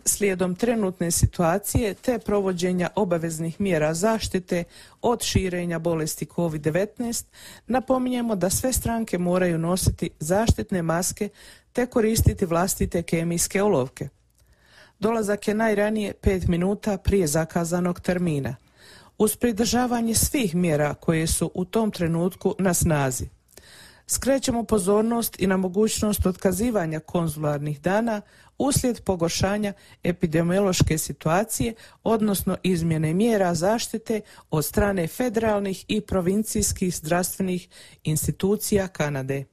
[0.06, 4.64] Slijedom trenutne situacije te provođenja obaveznih mjera zaštite
[5.02, 7.26] od širenja bolesti COVID-19,
[7.68, 11.30] napominjemo da sve stranke moraju nositi zaštitne maske
[11.74, 14.10] te koristiti vlastite kemijske olovke.
[15.00, 18.56] Dolazak je najranije 5 minuta prije zakazanog termina.
[19.18, 23.30] Uz pridržavanje svih mjera koje su u tom trenutku na snazi.
[24.08, 28.22] Skrećemo pozornost i na mogućnost otkazivanja konzularnih dana
[28.58, 37.68] uslijed pogoršanja epidemiološke situacije, odnosno izmjene mjera zaštite od strane federalnih i provincijskih zdravstvenih
[38.04, 39.46] institucija Kanade.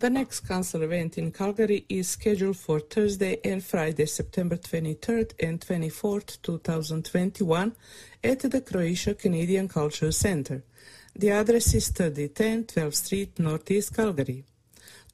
[0.00, 5.60] The next council event in Calgary is scheduled for Thursday and Friday, September 23rd and
[5.60, 7.74] 24th, 2021,
[8.22, 10.62] at the Croatia Canadian Cultural Center.
[11.16, 14.44] The address is 3010 12th Street, Northeast Calgary.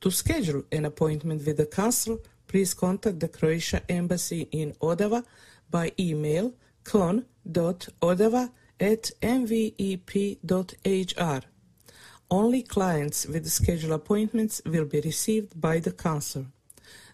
[0.03, 5.23] To schedule an appointment with the council, please contact the Croatia Embassy in Ottawa
[5.71, 6.53] by email
[6.85, 10.35] con.ottawa at mvep.hr.
[12.41, 16.47] Only clients with scheduled appointments will be received by the council.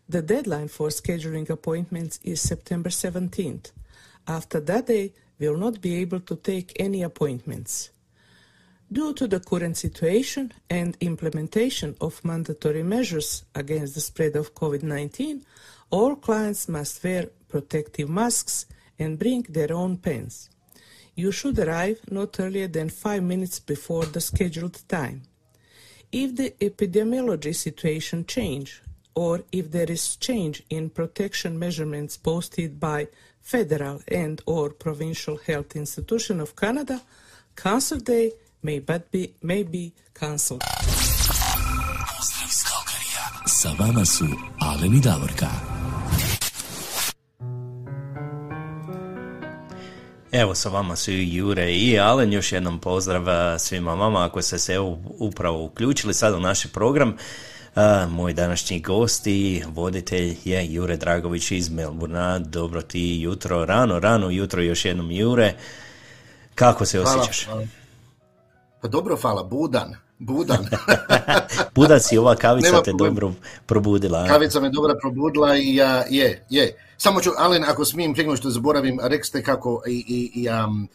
[0.08, 3.70] The deadline for scheduling appointments is September 17th.
[4.26, 7.90] After that day, we will not be able to take any appointments.
[8.90, 14.82] Due to the current situation and implementation of mandatory measures against the spread of COVID
[14.82, 15.44] 19,
[15.90, 18.64] all clients must wear protective masks
[18.98, 20.48] and bring their own pens.
[21.14, 25.22] You should arrive not earlier than five minutes before the scheduled time.
[26.12, 28.82] If the epidemiology situation change
[29.14, 33.08] or if there is change in protection measurements posted by
[33.40, 37.02] federal and or provincial health institution of Canada,
[37.56, 38.32] Council Day
[38.62, 40.62] may but be may be cancelled.
[50.32, 54.42] Evo sa vama su i Jure i Alen, još jednom pozdrav a, svima vama ako
[54.42, 57.16] ste se evo upravo uključili sad u naš program.
[57.74, 62.38] A, moj današnji gost i voditelj je Jure Dragović iz Melburna.
[62.38, 65.54] Dobro ti jutro, rano, rano jutro još jednom Jure.
[66.54, 67.44] Kako se Hvala, osjećaš?
[67.44, 67.66] hvala.
[68.80, 70.66] Pa dobro, hvala, budan, budan.
[71.74, 73.14] Budan si, ova kavica Nema te problema.
[73.14, 73.32] dobro
[73.66, 74.26] probudila.
[74.28, 76.76] Kavica me dobro probudila i ja, je, je.
[76.96, 80.88] Samo ću, Alen, ako smijem prije što zaboravim, rekli ste kako i, i, i um,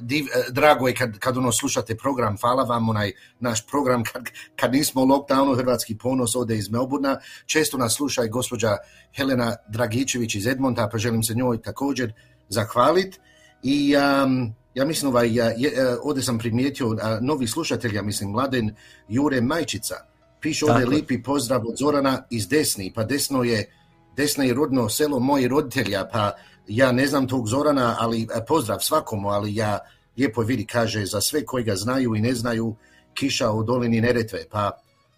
[0.00, 4.22] div, drago je kad, kad ono slušate program, hvala vam onaj naš program kad,
[4.56, 8.76] kad nismo u lockdownu, Hrvatski ponos ode iz Melburna, često nas sluša i gospođa
[9.16, 12.12] Helena Dragičević iz Edmonta, pa želim se njoj također
[12.48, 13.18] zahvaliti
[13.62, 18.02] i um, ja mislim ovaj, ja, je, e, ovdje sam primijetio a, novi slušatelj, ja
[18.02, 18.74] mislim Mladen
[19.08, 19.94] Jure Majčica,
[20.40, 23.70] piše ovdje Tako lipi pozdrav od Zorana iz Desni, pa Desno je,
[24.16, 26.32] Desna je rodno selo mojih roditelja, pa
[26.68, 29.78] ja ne znam tog Zorana, ali e, pozdrav svakomu, ali ja
[30.18, 32.76] lijepo vidi, kaže, za sve koji ga znaju i ne znaju,
[33.14, 34.70] kiša u dolini Neretve, pa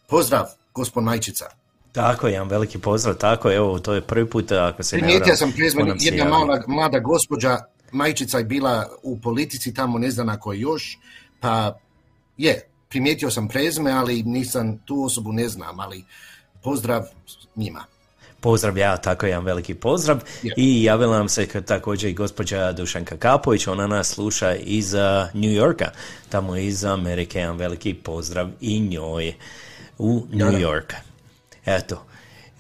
[0.09, 0.45] pozdrav,
[0.75, 1.47] gospod Majčica.
[1.93, 5.25] Tako je, jedan veliki pozdrav, tako evo, to je prvi put, ako se ne Primijetio
[5.25, 7.59] varam, sam prezme, on nam se jedna mala, mlada gospođa,
[7.95, 10.99] majčica je bila u politici tamo, ne znam na kojoj još,
[11.41, 11.79] pa
[12.37, 16.05] je, primijetio sam prezme, ali nisam, tu osobu ne znam, ali
[16.63, 17.03] pozdrav
[17.57, 17.85] njima.
[18.41, 20.21] Pozdrav ja, tako jedan veliki pozdrav.
[20.43, 20.55] Je.
[20.57, 25.01] I javila nam se također i gospođa Dušanka Kapović, ona nas sluša iz uh,
[25.35, 25.91] New Yorka,
[26.29, 29.35] tamo iz Amerike, jedan veliki pozdrav i njoj
[29.99, 30.59] u New Da.
[30.59, 30.95] York.
[31.67, 32.05] Eto,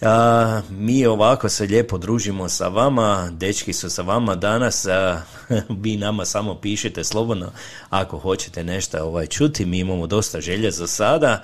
[0.03, 5.22] a, mi ovako se lijepo družimo sa vama, dečki su sa vama danas, a,
[5.82, 7.53] vi nama samo pišite slobodno
[7.90, 11.42] ako hoćete nešto ovaj čuti, mi imamo dosta želje za sada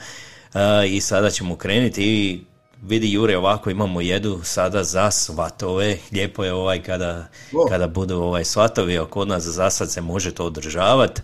[0.55, 2.03] a, i sada ćemo krenuti.
[2.03, 2.45] I
[2.83, 7.29] vidi Jure ovako imamo jedu sada za svatove, lijepo je ovaj kada,
[7.69, 11.23] kada budu ovaj svatovi, a kod nas za sad se može to održavati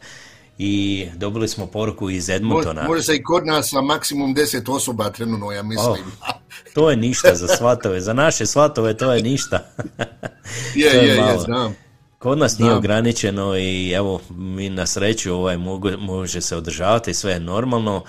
[0.58, 2.84] i dobili smo poruku iz Mo- Edmontona.
[2.88, 6.04] Može se i kod nas sa maksimum 10 osoba trenutno, ja mislim.
[6.74, 9.58] To je ništa za svatove, za naše svatove to je ništa.
[10.74, 11.76] je, je je, je, znam.
[12.18, 12.78] Kod nas nije Znam.
[12.78, 15.56] ograničeno i evo, mi na sreću ovaj,
[15.98, 18.04] može se održavati, sve je normalno.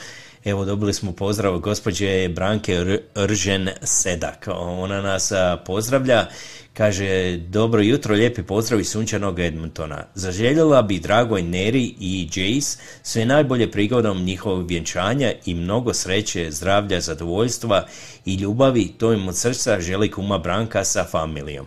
[0.47, 4.47] Evo, dobili smo pozdrav gospođe Branke Ržen Sedak.
[4.57, 5.31] Ona nas
[5.65, 6.25] pozdravlja.
[6.73, 10.03] Kaže, dobro jutro, lijepi pozdrav iz sunčanog Edmontona.
[10.15, 17.01] Zaželjela bi dragoj Neri i Jace sve najbolje prigodom njihovog vjenčanja i mnogo sreće, zdravlja,
[17.01, 17.85] zadovoljstva
[18.25, 18.87] i ljubavi.
[18.87, 21.65] To im od srca želi kuma Branka sa familijom.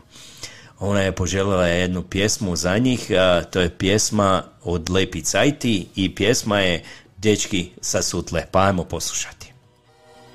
[0.79, 6.15] Ona je poželjela jednu pjesmu za njih, a, to je pjesma od Lepi Cajti i
[6.15, 6.83] pjesma je
[7.21, 9.53] Dečki sa sutle, pa ajmo poslušati.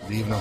[0.10, 0.38] Divno.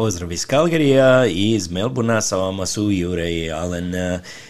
[0.00, 3.94] Pozdrav iz Kalgarija i iz Melburna, sa vama su Jure i Alen.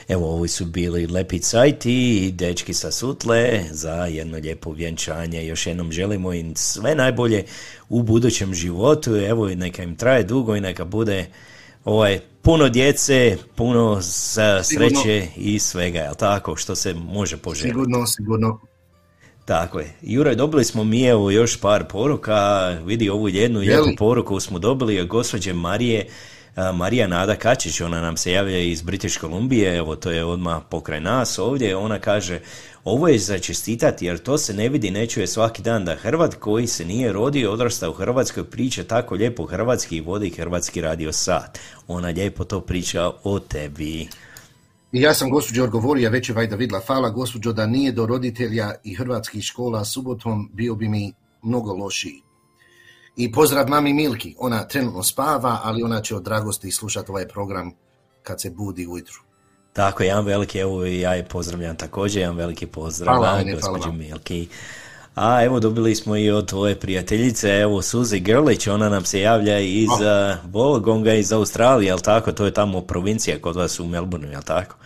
[0.09, 5.47] Evo, ovi su bili lepi cajti i dečki sa Sutle za jedno lijepo vjenčanje.
[5.47, 7.45] Još jednom želimo im sve najbolje
[7.89, 9.17] u budućem životu.
[9.17, 11.27] Evo, neka im traje dugo i neka bude
[11.85, 14.03] ovaj, puno djece, puno
[14.63, 17.69] sreće i svega, jel tako, što se može poželjeti.
[17.69, 18.61] Sigurno, sigurno.
[19.51, 19.93] Tako je.
[20.03, 22.69] Jure, dobili smo mi evo još par poruka.
[22.85, 23.97] Vidi ovu jednu Je lijepu li?
[23.97, 26.07] poruku smo dobili od gospođe Marije
[26.75, 31.01] Marija Nada Kačić, ona nam se javlja iz British Kolumbije, evo to je odmah pokraj
[31.01, 32.41] nas ovdje, ona kaže
[32.85, 36.35] ovo je za čestitati jer to se ne vidi, ne čuje svaki dan da Hrvat
[36.35, 41.13] koji se nije rodio, odrastao u Hrvatskoj, priča tako lijepo hrvatski i vodi hrvatski radio
[41.13, 41.59] sat.
[41.89, 44.09] Ona lijepo to priča o tebi.
[44.93, 48.75] I ja sam gospođo odgovorio, već je vajda vidla, hvala gospođo da nije do roditelja
[48.85, 51.13] i hrvatskih škola subotom, bio bi mi
[51.43, 52.23] mnogo lošiji.
[53.17, 57.73] I pozdrav mami Milki, ona trenutno spava, ali ona će od dragosti slušati ovaj program
[58.23, 59.21] kad se budi ujutru.
[59.73, 63.43] Tako, jedan veliki, evo i ja je pozdravljam također, jedan veliki pozdrav Hvala,
[63.87, 63.99] vam.
[63.99, 64.49] Milki.
[65.15, 69.59] A evo dobili smo i od tvoje prijateljice, evo Suzi Grlić, ona nam se javlja
[69.61, 70.01] iz Oh.
[70.01, 72.33] uh, Wollongonga iz Australije, jel tako?
[72.33, 74.77] To je tamo provincija kod vas u Melbourneu, jel tako?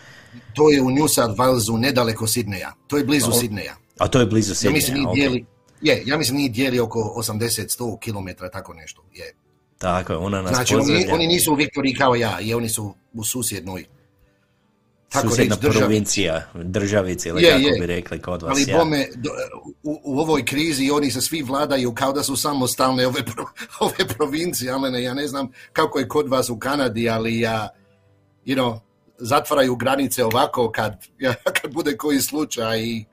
[0.54, 2.72] To je u New South Walesu, nedaleko Sidneja.
[2.86, 3.76] To je blizu O, Sidneja.
[3.98, 5.14] A to je blizu Ja Sidneja, mislim, njih ok.
[5.14, 5.44] dijeli,
[5.80, 9.04] je, ja mislim njih dijeli oko 80-100 km, tako nešto.
[9.12, 9.34] Je.
[9.78, 12.94] Tako je, ona nas Znači, oni, oni nisu u Viktoriji kao ja, i oni su
[13.12, 13.84] u susjednoj.
[15.14, 17.80] Tako Susjedna reći, provincija, državici, ili Je, kako je.
[17.80, 18.50] bi rekli kod vas.
[18.50, 18.78] Ali ja.
[18.78, 19.06] bome,
[19.82, 23.50] u, u ovoj krizi oni se svi vladaju kao da su samostalne ove, pro-
[23.86, 27.68] ove provincije, Alene, ja ne znam kako je kod vas u Kanadi, ali ja,
[28.46, 28.78] you know,
[29.18, 33.04] zatvaraju granice ovako kad, ja, kad bude koji slučaj i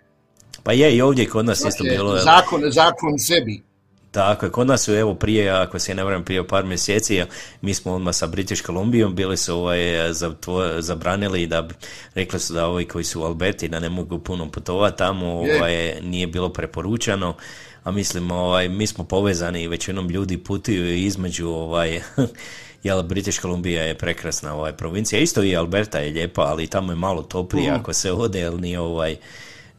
[0.63, 2.17] Pa je, i ovdje kod nas isto bilo...
[2.17, 3.63] zakon, zakon sebi.
[4.12, 7.24] Tako je, kod nas su evo prije, ako se ne varam, prije par mjeseci,
[7.62, 9.80] mi smo odmah sa British Columbijom bili su ovaj,
[10.14, 11.68] za, tvo- zabranili da,
[12.16, 16.01] rekli su da ovi koji su u Alberti da ne mogu puno putovati tamo, ovaj,
[16.01, 17.36] nije bilo preporučano,
[17.84, 22.01] a mislim, ovaj, mi smo povezani i većinom ljudi putuju između, ovaj,
[22.84, 26.95] jel, British Columbia je prekrasna ovaj, provincija, isto i Alberta je lijepa, ali tamo je
[26.95, 27.80] malo toplije Mhm.
[27.80, 29.16] ako se ode, jer nije ovaj,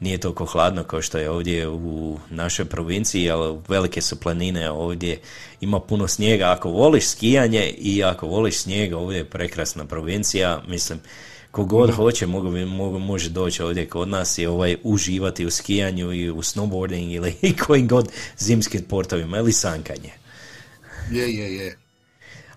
[0.03, 5.21] nije toliko hladno kao što je ovdje u našoj provinciji, ali velike su planine ovdje,
[5.61, 6.51] ima puno snijega.
[6.51, 11.01] Ako voliš skijanje i ako voliš snijeg, ovdje je prekrasna provincija, mislim,
[11.51, 16.31] kogod hoće mogu, mogu, može doći ovdje kod nas i ovaj, uživati u skijanju i
[16.31, 17.35] u snowboarding ili
[17.67, 20.11] kojim god zimskim sportovima ili sankanje.
[21.11, 21.82] Je, je, je.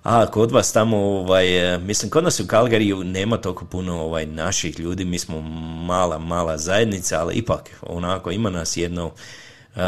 [0.05, 4.25] A kod vas tamo, ovaj, e, mislim, kod nas u Kalgariju nema toliko puno ovaj,
[4.25, 5.41] naših ljudi, mi smo
[5.85, 9.11] mala, mala zajednica, ali ipak, onako, ima nas jedno,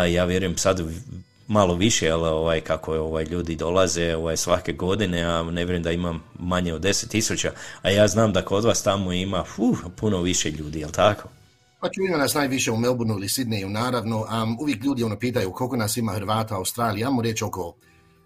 [0.09, 0.81] ja vjerujem sad
[1.47, 5.91] malo više, ali ovaj, kako ovaj, ljudi dolaze ovaj, svake godine, a ne vjerujem da
[5.91, 7.51] ima manje od 10 tisuća,
[7.81, 11.29] a ja znam da kod vas tamo ima uh, puno više ljudi, jel tako?
[11.79, 14.17] Pa ču ima nas najviše u Melbourneu ili Sidneju, naravno.
[14.43, 17.01] Um, uvijek ljudi ono pitaju koliko nas ima Hrvata u Australiji.
[17.01, 17.75] Ja mu reći oko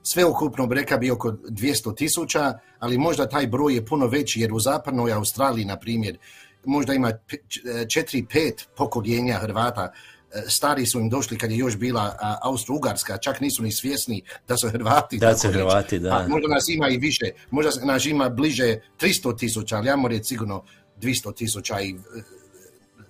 [0.03, 4.59] sveukupno breka bi oko 200 tisuća, ali možda taj broj je puno veći jer u
[4.59, 6.17] zapadnoj Australiji, na primjer,
[6.65, 9.91] možda ima 4-5 pokoljenja Hrvata.
[10.33, 14.57] E, Stari su im došli kad je još bila Austro-Ugarska, čak nisu ni svjesni da
[14.57, 15.17] su Hrvati.
[15.17, 15.47] Da su.
[15.47, 16.09] Hrvati, da.
[16.09, 20.17] A možda nas ima i više, možda nas ima bliže 300 tisuća, ali ja moram
[20.17, 20.63] reći sigurno
[21.01, 21.95] 200 tisuća i e,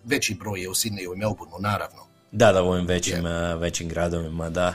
[0.03, 2.11] veći broj je u Sidneju i Melbourneu, naravno.
[2.31, 3.23] Da, da, u ovim većim,
[3.59, 4.73] većim gradovima, da,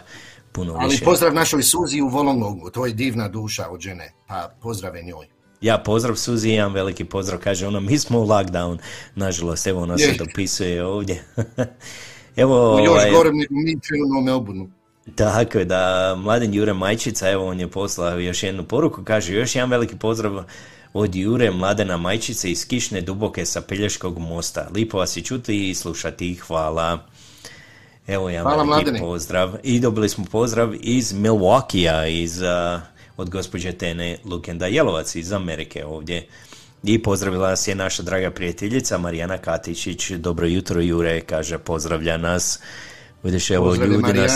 [0.57, 1.04] puno Ali više.
[1.04, 5.26] pozdrav našoj Suzi u Volongongu, to je divna duša od žene, pa pozdrave njoj.
[5.61, 8.78] Ja pozdrav Suzi, imam veliki pozdrav, kaže ona, mi smo u lockdown,
[9.14, 10.14] nažalost, evo ona se Je.
[10.18, 11.24] dopisuje ovdje.
[12.36, 13.76] evo, U još ovaj, gorem nego mi
[14.18, 14.66] u Melbourneu.
[15.14, 19.54] Tako je, da mladen Jure Majčica, evo on je poslao još jednu poruku, kaže još
[19.54, 20.44] jedan veliki pozdrav
[20.92, 24.68] od Jure Mladena Majčice iz Kišne Duboke sa Pelješkog mosta.
[24.74, 27.07] Lipo vas je čuti i slušati, hvala.
[28.07, 28.98] Evo jedan Hvala, Mladene.
[28.98, 29.54] pozdrav.
[29.62, 32.80] I dobili smo pozdrav iz Milwaukee-a, iz, a,
[33.16, 36.26] od gospođe Tene Lukenda Jelovac iz Amerike ovdje.
[36.82, 40.11] I pozdravila nas je naša draga prijateljica Marijana Katičić.
[40.11, 42.61] Dobro jutro Jure, kaže pozdravlja nas.
[43.22, 44.32] Vidiš, evo Pozdrav ljudi nas...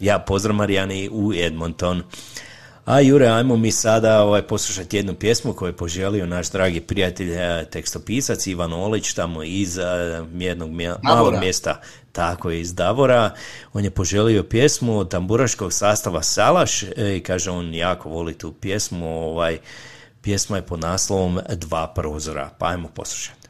[0.00, 2.02] Ja, pozdrav Marijani u Edmonton.
[2.86, 7.34] A Jure, ajmo mi sada ovaj, poslušati jednu pjesmu koju je poželio naš dragi prijatelj,
[7.34, 9.84] eh, tekstopisac Ivan Olić, tamo iz eh,
[10.38, 11.80] jednog mje- malog mjesta,
[12.12, 13.34] tako je, iz Davora.
[13.72, 18.52] On je poželio pjesmu od tamburaškog sastava Salaš eh, i kaže on jako voli tu
[18.52, 19.26] pjesmu.
[19.30, 19.58] Ovaj,
[20.22, 23.45] pjesma je pod naslovom Dva prozora, pa ajmo poslušati.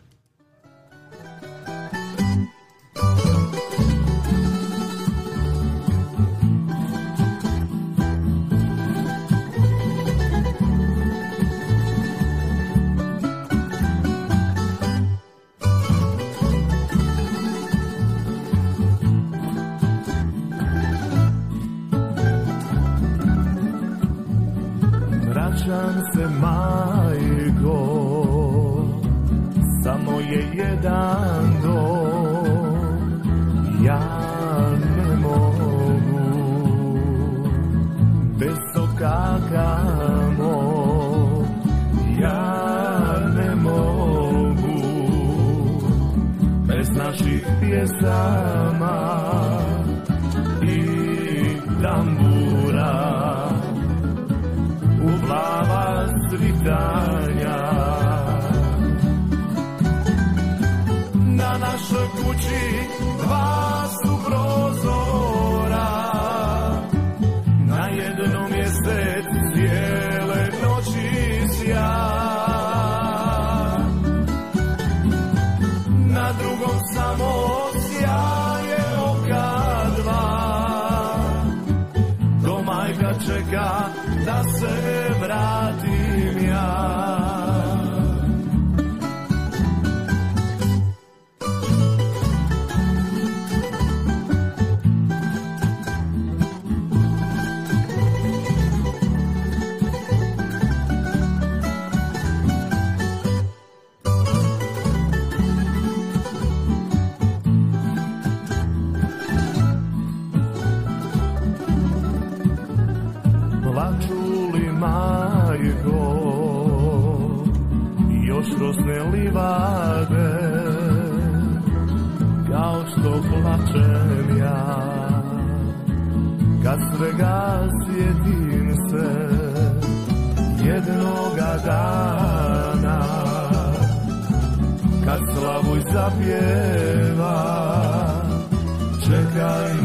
[139.36, 139.75] God.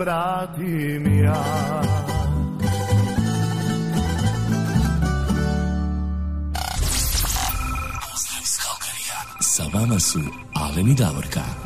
[0.00, 1.44] Vratim ja.
[9.40, 10.20] Sa vama su
[10.54, 11.59] Alen i Davorka.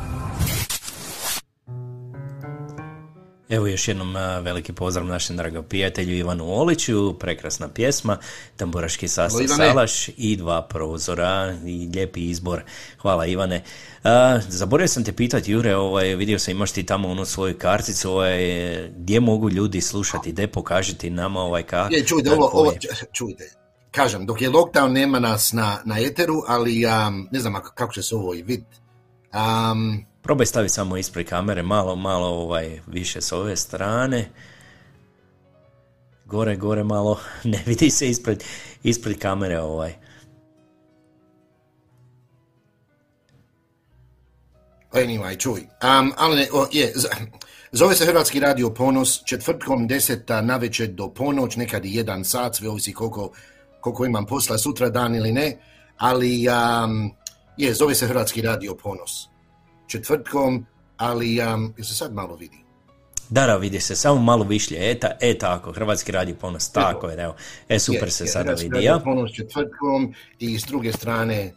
[3.54, 8.18] Evo još jednom veliki pozdrav našem dragom prijatelju Ivanu Oliću, prekrasna pjesma,
[8.56, 9.66] tamburaški sastav Ivane.
[9.68, 12.62] Salaš i dva prozora i lijepi izbor.
[12.98, 13.62] Hvala Ivane.
[14.04, 18.10] A, zaboravio sam te pitati Jure, ovaj, vidio sam imaš ti tamo onu svoju karticu,
[18.10, 18.38] ovaj,
[18.96, 22.72] gdje mogu ljudi slušati, gdje pokažiti nama ovaj ka, Je, čujte, ovo, ovo,
[23.12, 23.50] čujte,
[23.90, 27.92] kažem, dok je lockdown nema nas na, na eteru, ali um, ne znam ako- kako
[27.92, 28.64] će se ovo i vid.
[29.34, 34.30] Um, Probaj staviti samo ispred kamere, malo, malo ovaj, više s ove strane.
[36.24, 38.44] Gore, gore malo, ne vidi se ispred,
[38.82, 39.94] ispred kamere ovaj.
[44.92, 45.60] Anyway, čuj.
[45.60, 46.92] Um, ali o, je,
[47.72, 52.68] zove se Hrvatski radio Ponos, četvrtkom deseta navečer do ponoć, nekad i jedan sat, sve
[52.68, 53.32] ovisi koliko,
[53.80, 55.58] koliko imam posla sutra dan ili ne,
[55.96, 57.12] ali um,
[57.56, 59.33] je, zove se Hrvatski radio Ponos.
[59.86, 60.66] Četvrtkom,
[60.96, 62.56] ali um, jel se sad malo vidi?
[63.28, 67.08] Da, da, vidi se, samo malo višlje, e, ta, e tako, Hrvatski radi ponos, tako
[67.08, 67.34] je, evo.
[67.68, 68.98] E, super Je, se je, sada Hrvatski vidi, radio ja?
[68.98, 71.52] Ponos četvrtkom i s druge strane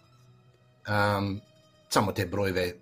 [0.88, 1.42] um,
[1.90, 2.74] samo te brojeve,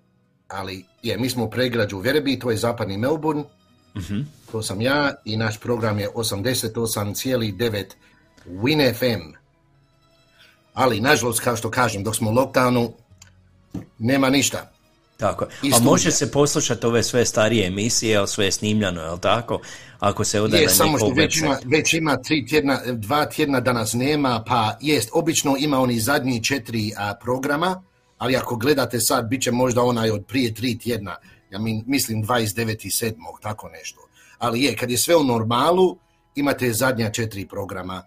[0.48, 3.44] ali je, mi smo u pregrađu Verebi, to je zapadni Melbourne,
[3.96, 4.20] Mhm.
[4.52, 7.84] to sam ja i naš program je 88,9
[8.46, 9.34] Win FM.
[10.74, 12.92] Ali, nažalost, kao što kažem, dok smo u lockdownu,
[13.98, 14.72] nema ništa.
[15.16, 15.70] Tako je.
[15.74, 19.60] A može se poslušati ove sve starije emisije, ali sve je snimljeno, jel tako?
[19.98, 23.60] Ako se ode Je, na samo što već ima, već ima tri tjedna, dva tjedna
[23.60, 27.82] danas nema, pa jest, obično ima oni zadnji četiri a, programa,
[28.18, 31.16] ali ako gledate sad, bit će možda onaj od prije tri tjedna,
[31.50, 33.14] ja min, mislim 29.7.
[33.42, 34.00] tako nešto.
[34.38, 35.98] Ali je, kad je sve u normalu,
[36.34, 38.02] imate zadnja četiri programa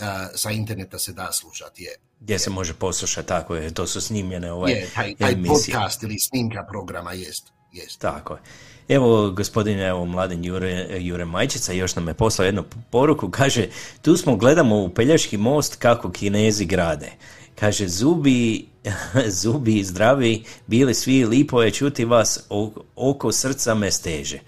[0.00, 2.05] a, sa interneta se da slušati, je.
[2.20, 5.74] Gdje se može poslušati, tako je, to su snimljene ovaj je, taj, taj emisije.
[5.74, 7.52] podcast ili snimka programa jest.
[7.72, 8.00] jest.
[8.00, 8.40] Tako je.
[8.88, 13.68] Evo, gospodine, evo, mladen Jure, Jure Majčica još nam je poslao jednu poruku, kaže,
[14.02, 17.10] tu smo gledamo u Pelješki most kako kinezi grade.
[17.54, 18.66] Kaže, zubi,
[19.42, 22.46] zubi zdravi, bili svi, lipo je čuti vas,
[22.96, 24.38] oko srca me steže.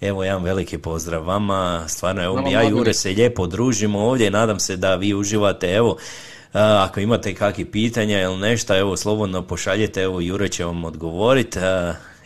[0.00, 4.30] Evo, jedan veliki pozdrav vama, stvarno, evo, Hvala, ja i Jure se lijepo družimo ovdje,
[4.30, 5.96] nadam se da vi uživate, evo,
[6.60, 11.58] ako imate kakvih pitanja ili nešto, evo, slobodno pošaljite, evo, Jure će vam odgovoriti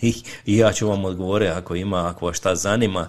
[0.00, 0.14] i,
[0.46, 3.08] i ja ću vam odgovoriti ako ima, ako vas šta zanima.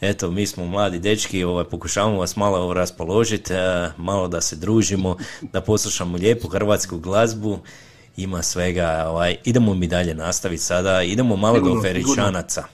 [0.00, 3.52] Eto, mi smo mladi dečki, ovaj, pokušavamo vas malo raspoložiti,
[3.96, 5.16] malo da se družimo,
[5.52, 7.58] da poslušamo lijepu hrvatsku glazbu,
[8.16, 12.14] ima svega, ovaj, idemo mi dalje nastaviti sada, idemo malo Sigurno, do sigurno.
[12.14, 12.64] Feričanaca.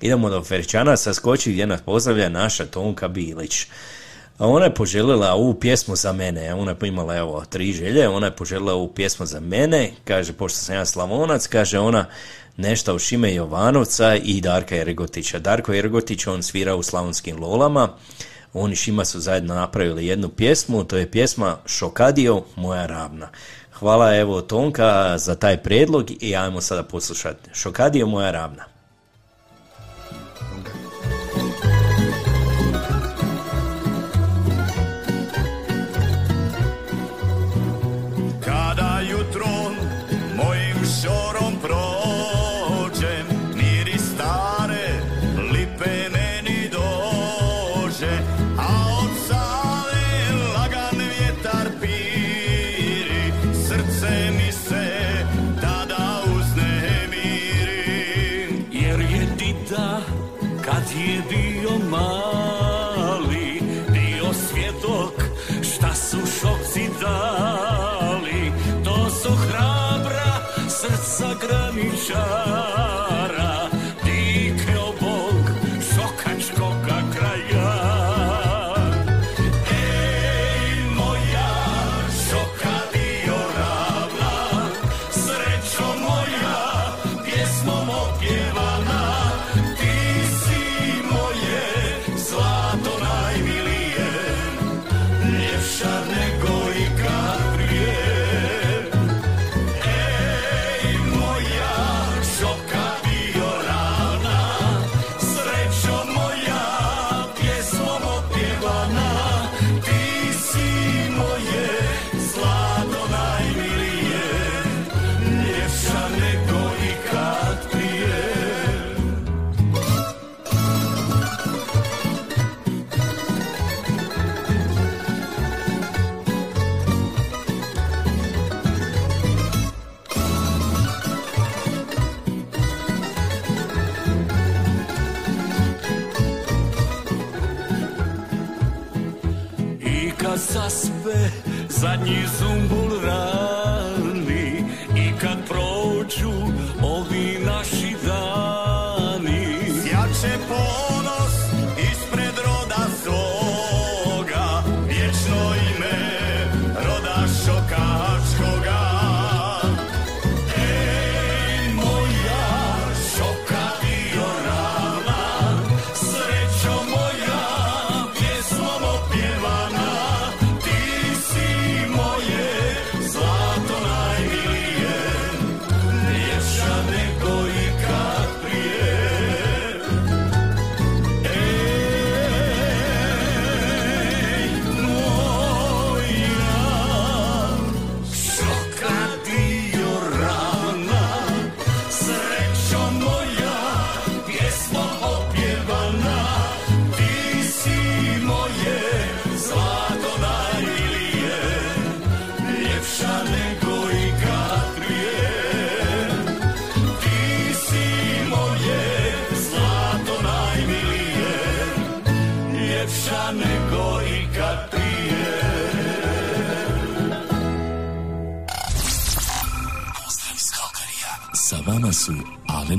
[0.00, 3.66] Idemo do Feričanaca, skoči gdje nas pozdravlja naša Tonka Bilić.
[4.38, 8.26] A ona je poželjela ovu pjesmu za mene, ona je imala evo tri želje, ona
[8.26, 12.06] je poželjela ovu pjesmu za mene, kaže, pošto sam ja slavonac, kaže ona
[12.56, 15.38] nešto u Šime Jovanovca i Darka Jergotića.
[15.38, 17.88] Darko Jergotić, on svira u slavonskim lolama,
[18.52, 23.28] oni Šima su zajedno napravili jednu pjesmu, to je pjesma Šokadio, moja ravna.
[23.72, 27.50] Hvala evo Tonka za taj predlog i ajmo sada poslušati.
[27.52, 28.75] Šokadio, moja ravna.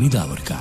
[0.07, 0.55] Davorka.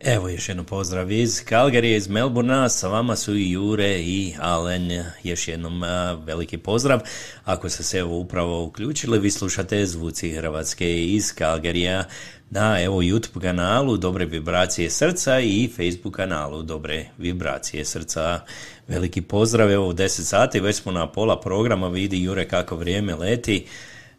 [0.00, 5.04] Evo još jedno pozdrav iz Kalgarije, iz Melbourna, sa vama su i Jure i Alen,
[5.22, 5.82] još jednom
[6.26, 7.00] veliki pozdrav.
[7.44, 12.04] Ako ste se evo upravo uključili, vi slušate Zvuci Hrvatske iz Kalgarija
[12.50, 18.40] na evo YouTube kanalu Dobre vibracije srca i Facebook kanalu Dobre vibracije srca.
[18.88, 23.14] Veliki pozdrav, evo u 10 sati, već smo na pola programa, vidi Jure kako vrijeme
[23.14, 23.66] leti.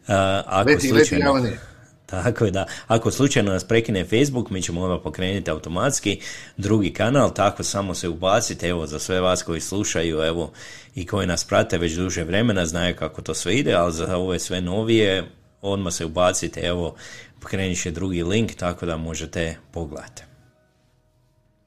[0.08, 1.58] A, ako Leti, leti, slučajno- Alene.
[2.06, 6.20] tako je da, ako slučajno nas prekine Facebook, mi ćemo odmah pokrenuti automatski
[6.56, 10.52] drugi kanal, tako samo se ubacite, evo za sve vas koji slušaju, evo
[10.94, 14.38] i koji nas prate već duže vremena, znaju kako to sve ide, ali za ove
[14.38, 15.24] sve novije,
[15.62, 16.94] odmah se ubacite, evo
[17.40, 20.22] pokrenut će drugi link, tako da možete pogledati.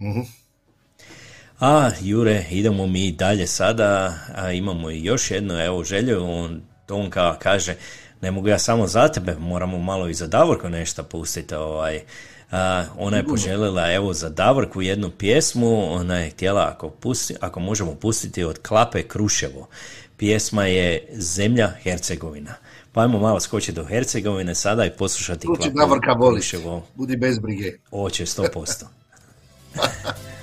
[0.01, 0.19] Mhm.
[1.59, 7.39] A, Jure, idemo mi dalje sada, a, imamo još jednu, evo, želju, on, on ka,
[7.39, 7.75] kaže,
[8.21, 12.01] ne mogu ja samo za tebe, moramo malo i za Davorko nešto pustiti, ovaj,
[12.51, 17.59] a, ona je poželjela, evo, za Davorku jednu pjesmu, ona je htjela, ako, pusti, ako
[17.59, 19.67] možemo pustiti od Klape Kruševo,
[20.17, 22.53] pjesma je Zemlja Hercegovina.
[22.91, 26.15] Pa ajmo malo skočiti do Hercegovine sada i poslušati Tu će Klapu Davorka.
[26.33, 26.85] Kruševo.
[26.95, 27.77] Budi bez brige.
[27.91, 28.85] Oće, 100%.
[29.75, 30.38] Zemlja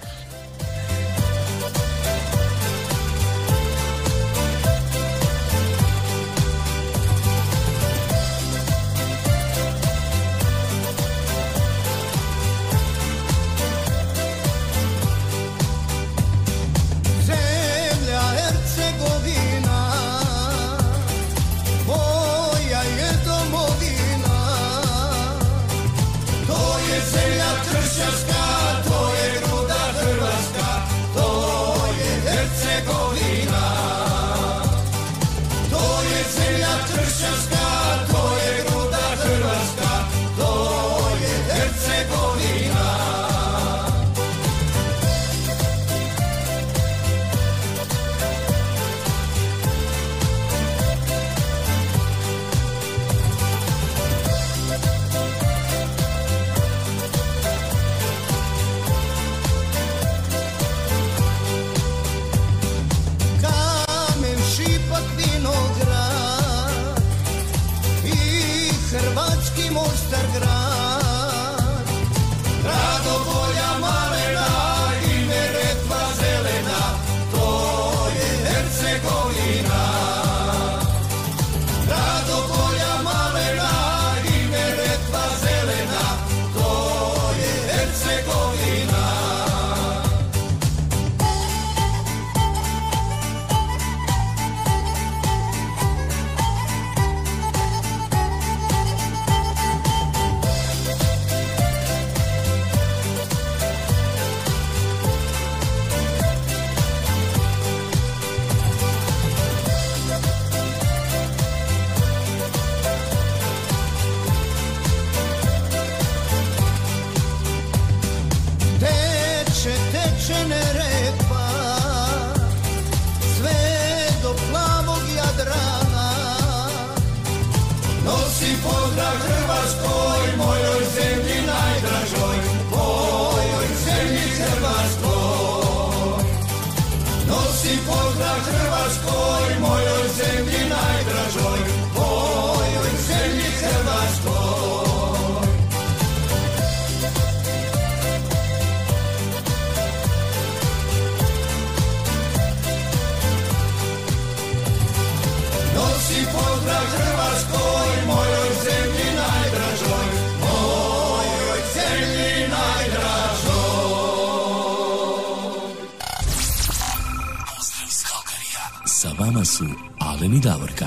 [170.35, 170.87] I Davorka.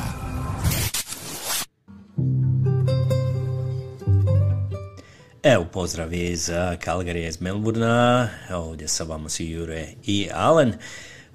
[5.43, 6.49] Evo pozdrav iz
[6.79, 10.73] Kalgarija iz Melburna, ovdje sa vama su Jure i Alen.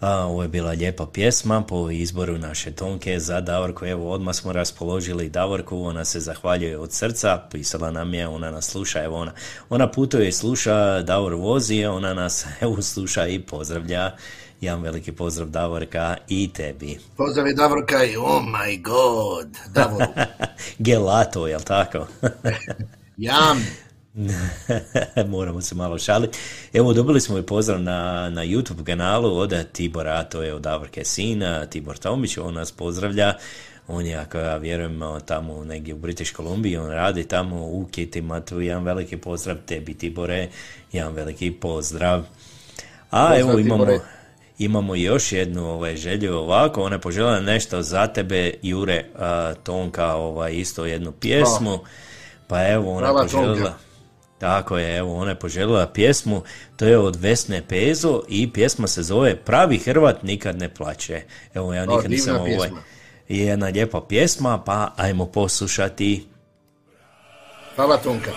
[0.01, 3.87] Ovo je bila lijepa pjesma po izboru naše Tonke za Davorku.
[3.87, 8.71] Evo, odmah smo raspoložili Davorku, ona se zahvaljuje od srca, pisala nam je, ona nas
[8.71, 9.33] sluša, evo ona,
[9.69, 14.17] ona putuje i sluša, Davor vozi, ona nas evo sluša i pozdravlja.
[14.61, 16.99] Jedan veliki pozdrav Davorka i tebi.
[17.17, 20.07] Pozdrav je Davorka i oh my god, Davoru.
[20.79, 22.07] Gelato, jel tako?
[23.17, 23.67] Jam.
[25.31, 26.39] Moramo se malo šaliti.
[26.73, 31.05] Evo, dobili smo i pozdrav na, na YouTube kanalu od Tibora, to je od Davorke
[31.05, 33.35] sina, Tibor Tomić, on nas pozdravlja.
[33.89, 38.41] On je, ako ja vjerujem, tamo negdje u British Columbia, on radi tamo u Kitima,
[38.41, 40.49] tu jedan veliki pozdrav tebi, Tibore,
[40.93, 42.23] jedan veliki pozdrav.
[43.11, 44.01] A Pozdrav, evo imamo, Tibore.
[44.59, 50.15] Imamo još jednu ovaj, želju ovako, ona je poželjela nešto za tebe, Jure, a, Tonka,
[50.15, 51.79] ovaj, isto jednu pjesmu.
[52.47, 53.55] Pa evo, ona je Hvala, poželjela...
[53.55, 53.75] Tonka.
[54.39, 56.43] Tako je, evo, ona je poželjela pjesmu,
[56.77, 61.23] to je od Vesne Pezo i pjesma se zove Pravi Hrvat nikad ne plaće.
[61.55, 62.83] Evo, ja O, nikad nisam divna ovaj, pjesma.
[63.29, 66.27] je jedna lijepa pjesma, pa ajmo poslušati.
[67.77, 68.31] Hvala Tonka.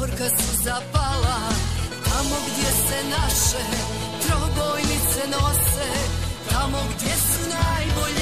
[0.00, 1.38] Gorka su zapala
[2.04, 3.64] Tamo gdje se naše
[4.22, 5.88] trobojnice nose
[6.50, 8.19] Tamo gdje su najbolje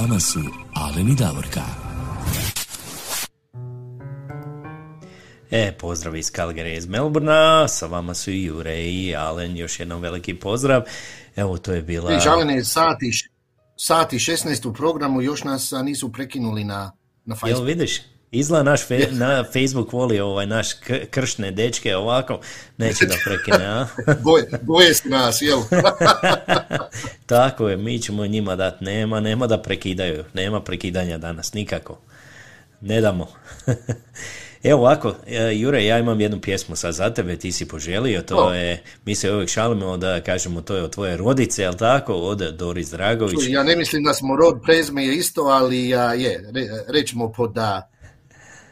[0.00, 0.40] vama su
[0.74, 1.60] Alen i Davorka.
[5.50, 10.02] E, pozdrav iz Calgary iz Melbourna, sa vama su i Jure i Alen, još jednom
[10.02, 10.82] veliki pozdrav.
[11.36, 12.08] Evo, to je bila...
[12.10, 13.10] Vidiš, Alene, sati,
[13.76, 16.92] sati 16 u programu, još nas nisu prekinuli na,
[17.24, 17.66] na Jel Facebook.
[17.66, 18.00] vidiš?
[18.32, 20.68] Izgleda naš fe- na Facebook voli ovaj naš
[21.10, 22.40] kršne dečke ovako,
[22.76, 23.86] neće da prekine, a?
[24.24, 25.60] Boje, boje se nas, jel?
[27.26, 31.98] Tako je, mi ćemo njima dati, nema, nema da prekidaju, nema prekidanja danas, nikako.
[32.80, 33.26] Ne damo.
[34.62, 38.36] Evo ovako, e, Jure, ja imam jednu pjesmu sad za tebe, ti si poželio, to
[38.36, 38.52] O.
[38.54, 42.38] je, mi se uvijek šalimo da kažemo to je od tvoje rodice, jel tako, od
[42.38, 43.38] Doris Dragović.
[43.48, 47.58] Ja ne mislim da smo rod prezme je isto, ali a, je, re, rećemo pod,
[47.58, 47.82] a,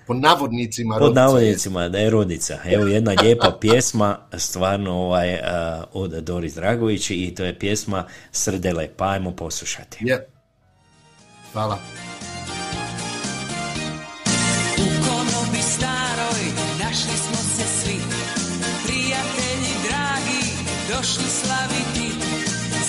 [0.08, 1.24] pod navodnicima Pod rodica je.
[1.26, 2.58] navodnicima da je rodica.
[2.64, 5.38] Evo jedna lijepa pjesma, stvarno ovaj,
[5.92, 9.98] od Doris Dragović i to je pjesma Srdele, pa ajmo poslušati.
[10.00, 10.28] Je.
[11.52, 11.78] Hvala.
[14.78, 16.42] U konobi staroj
[16.84, 17.98] našli smo se svi
[18.86, 20.42] Prijatelji dragi
[20.90, 22.08] došli slaviti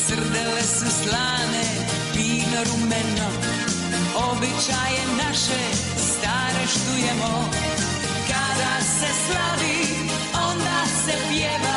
[0.08, 1.66] Srdele su slane,
[2.16, 3.30] vino rumeno
[4.32, 5.99] Običaje naše
[6.30, 7.50] stare štujemo
[8.28, 9.80] Kada se slavi,
[10.34, 11.69] onda se pjeva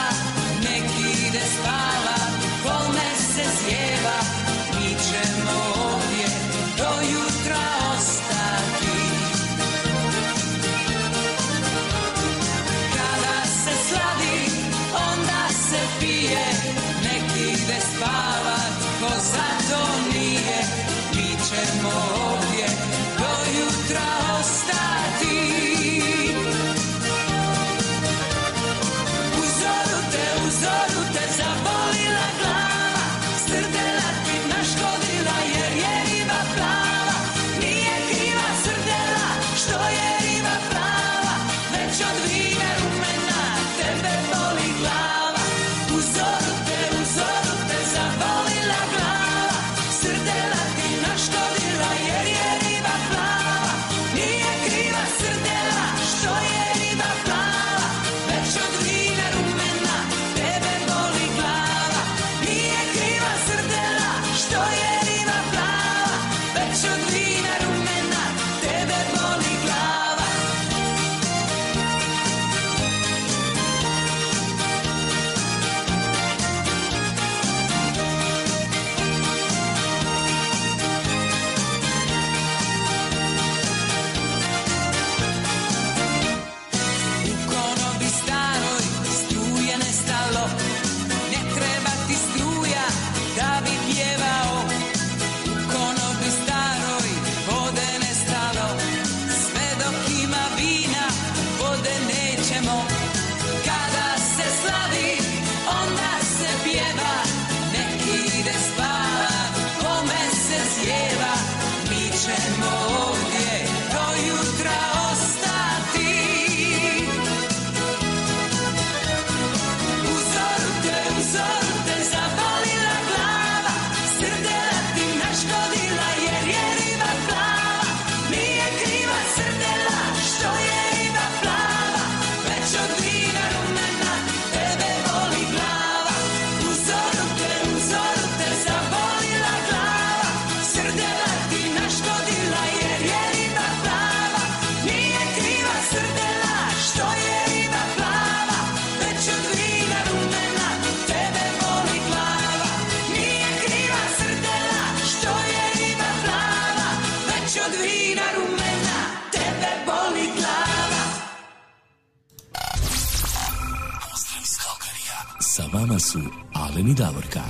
[166.13, 166.21] su
[166.53, 167.41] Alen i Davorka.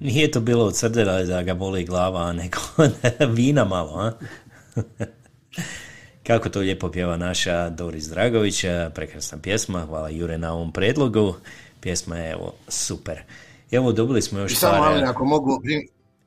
[0.00, 2.58] Nije to bilo od srdela da ga boli glava, nego
[3.36, 4.12] vina malo, a?
[6.26, 8.64] Kako to lijepo pjeva naša Doris Dragović,
[8.94, 11.34] prekrasna pjesma, hvala Jure na ovom predlogu,
[11.80, 13.22] pjesma je evo super.
[13.70, 15.62] Evo dobili smo još I samo, Alen, ako mogu,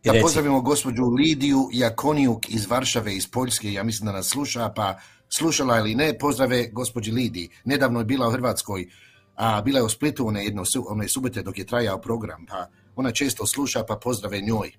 [0.03, 4.99] da pozdravimo gospođu Lidiju Jakonijuk iz Varšave, iz Poljske, ja mislim da nas sluša, pa
[5.29, 7.49] slušala ili ne, pozdrave gospođi Lidiji.
[7.65, 8.87] Nedavno je bila u Hrvatskoj,
[9.35, 13.11] a bila je u Splitu one, jedno, one subote dok je trajao program, pa ona
[13.11, 14.71] često sluša, pa pozdrave njoj.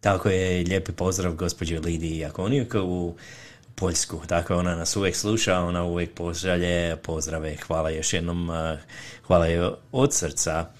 [0.00, 3.14] Tako je, lijepi pozdrav gospođi Lidiji Jakonijuk u
[3.74, 4.20] Poljsku.
[4.26, 7.56] Tako ona nas uvijek sluša, ona uvijek pošalje pozdrave.
[7.66, 8.50] Hvala još jednom,
[9.26, 10.70] hvala joj od srca.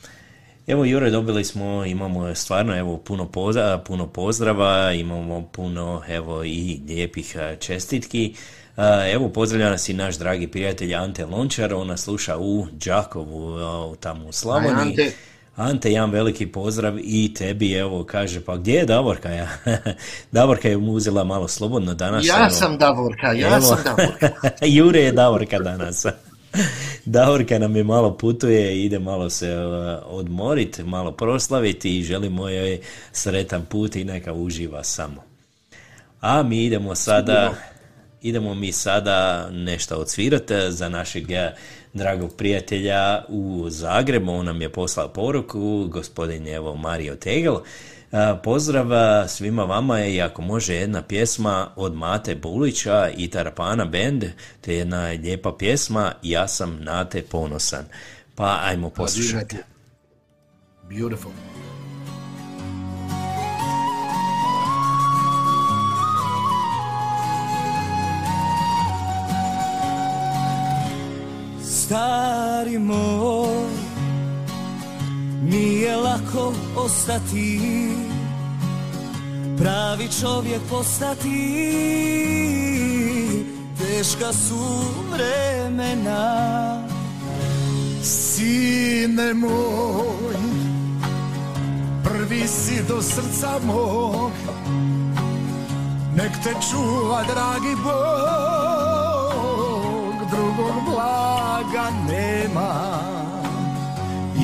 [0.67, 6.81] Evo Jure, dobili smo, imamo stvarno evo puno, poza, puno pozdrava, imamo puno evo i
[6.89, 8.35] lijepih čestitki.
[8.77, 13.57] A, Evo pozdravlja nas i naš dragi prijatelj Ante Lončar, on nas sluša u Đakovu,
[13.57, 14.91] a, tamo u Slavoniji.
[14.91, 15.13] Ante.
[15.57, 19.31] Ante, jedan veliki pozdrav i tebi, evo, kaže, pa gdje je Davorka?
[19.31, 19.49] Ja?
[20.33, 22.27] Davorka je mu uzela malo slobodno danas.
[22.27, 22.51] Ja evo.
[22.51, 23.61] sam Davorka, ja Evo.
[23.61, 24.51] sam Davorka.
[24.77, 26.07] Jure je Davorka danas.
[27.05, 29.57] Davorka nam je malo putuje, ide malo se
[30.07, 32.81] odmoriti, malo proslaviti i želimo joj
[33.13, 35.23] sretan put i neka uživa samo.
[36.21, 37.55] A mi idemo sada,
[38.25, 41.55] idemo mi sada nešto odsvirati za našeg eh,
[41.93, 44.33] dragog prijatelja u Zagrebu.
[44.33, 47.57] On nam je poslao poruku, gospodin evo Mario Tegel.
[48.13, 48.89] A, Pozdrav
[49.29, 54.25] svima vama i ako može jedna pjesma od Mate Bulića i Tarapana Band,
[54.61, 57.85] te jedna lijepa pjesma Ja sam na te ponosan.
[58.35, 59.57] Pa ajmo poslušati.
[60.89, 61.33] Beautiful.
[71.85, 73.69] Stari moj,
[75.43, 77.61] nije lako ostati,
[79.59, 81.31] pravi čovjek postati,
[83.79, 84.81] teška su
[85.13, 86.89] vremena.
[88.03, 90.37] Sine moj,
[92.05, 94.33] prvi si do srca mog,
[96.17, 99.04] nek te čuva dragi Bog,
[100.35, 103.01] drugog blaga nema.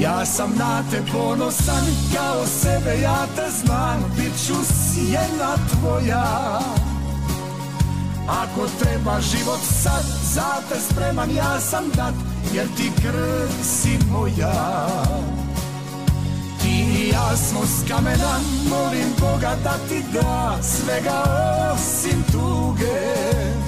[0.01, 1.85] Ja sam na te ponosan,
[2.15, 6.61] kao sebe ja te znam, bit ću sjena tvoja.
[8.29, 10.05] Ako treba život sad,
[10.35, 12.15] za te spreman ja sam dat,
[12.55, 14.87] jer ti krv si moja.
[16.63, 18.39] Ti ja smo s kamena,
[18.69, 21.23] molim Boga da ti da svega
[21.73, 23.60] osim tuge.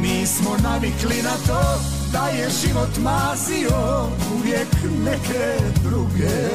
[0.00, 1.80] Mi smo navikli na to
[2.12, 4.68] da je život mazio uvijek
[5.04, 6.50] neke druge.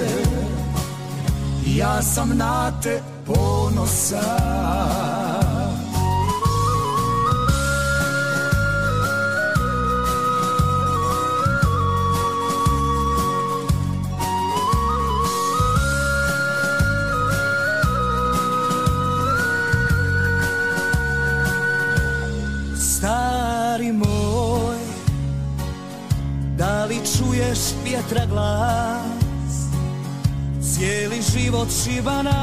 [1.65, 4.25] Ja sam na te ponosan.
[23.75, 24.79] Stari moj,
[26.57, 29.55] da li čuješ vjetra glas?
[30.61, 32.35] Cijeli život šiba nas,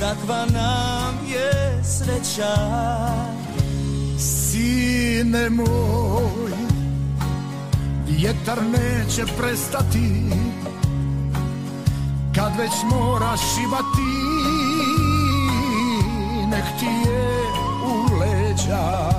[0.00, 2.56] takva nam je sreća.
[4.18, 6.52] Sine moj,
[8.08, 10.30] vjetar neće prestati
[12.34, 14.12] Kad već moraš šibati
[16.50, 17.31] Nek ti je
[18.72, 19.12] Ja.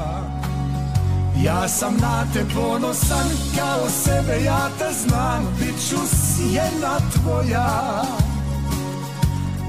[1.68, 3.28] Sam na te ponosan
[3.58, 8.04] Kao sebe ja te znam Bit ću sjena tvoja.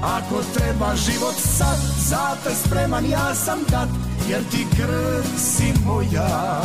[0.01, 3.89] Ako treba život sad Za te spreman ja sam dat
[4.29, 6.61] Jer ti krv si moja.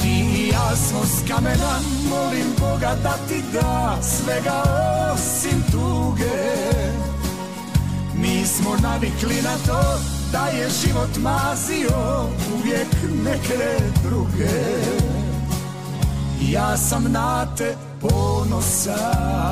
[0.00, 1.78] Ti i ja smo s kamena
[2.08, 4.62] Molim Boga da ti da Svega
[5.12, 6.50] osim tuge.
[8.14, 12.94] Mi smo navikli na to Da je život mazio Uvijek
[13.24, 14.48] neke druge.
[16.40, 19.50] Ja sam na te ponosan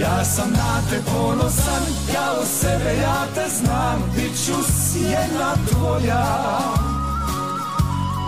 [0.00, 1.82] Ja sam na te ponosan,
[2.14, 6.26] kao sebe ja te znam, bit ću sjena tvoja.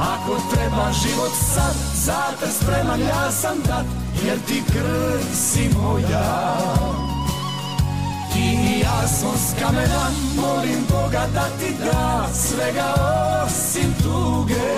[0.01, 3.87] Ako treba život sad, za te spreman ja sam dat,
[4.27, 6.57] jer ti krv si moja.
[8.33, 12.95] Ti i ja smo s kamena, molim Boga da ti da svega
[13.45, 14.73] osim tuge.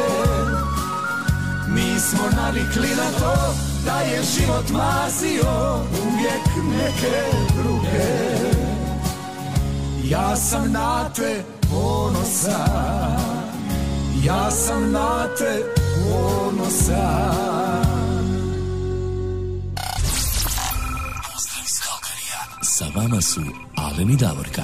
[1.69, 3.55] Mi smo navikli na to
[3.85, 6.47] da je život mazio uvijek
[6.79, 7.23] neke
[7.55, 8.54] druge.
[10.15, 12.55] Ja sam na te ponosan,
[14.25, 15.63] ja sam na te
[16.05, 16.95] ponosan.
[21.33, 22.41] Pozdrav iz Kalkarija.
[22.63, 23.41] Sa vama su
[23.77, 24.63] Alen i Davorka.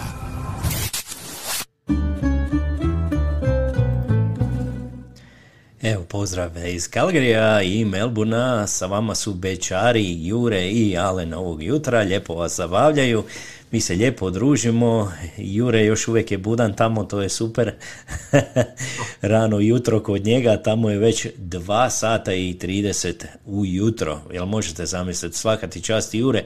[5.82, 12.00] Evo, pozdrav iz Kalgarija i Melburna, sa vama su Bečari, Jure i Alen ovog jutra,
[12.00, 13.24] lijepo vas zabavljaju,
[13.70, 17.72] mi se lijepo družimo, Jure još uvijek je budan tamo, to je super,
[19.20, 25.36] rano jutro kod njega, tamo je već 2 sata i 30 ujutro, jel možete zamisliti,
[25.36, 26.44] svaka ti čast Jure,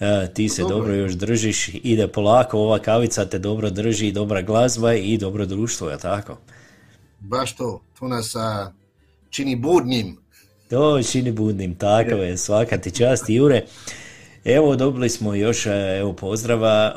[0.00, 0.76] E, ti se dobro.
[0.76, 5.90] dobro još držiš, ide polako, ova kavica te dobro drži, dobra glazba i dobro društvo,
[5.90, 6.38] je tako?
[7.20, 8.72] Baš to, to nas a,
[9.30, 10.18] čini budnim.
[10.70, 13.62] To čini budnim, tako je, svaka ti čast Jure.
[14.44, 16.94] Evo dobili smo još, e, evo pozdrava,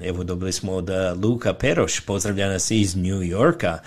[0.00, 0.90] e, evo dobili smo od
[1.22, 3.78] Luka Peroš, pozdravlja nas iz New Yorka,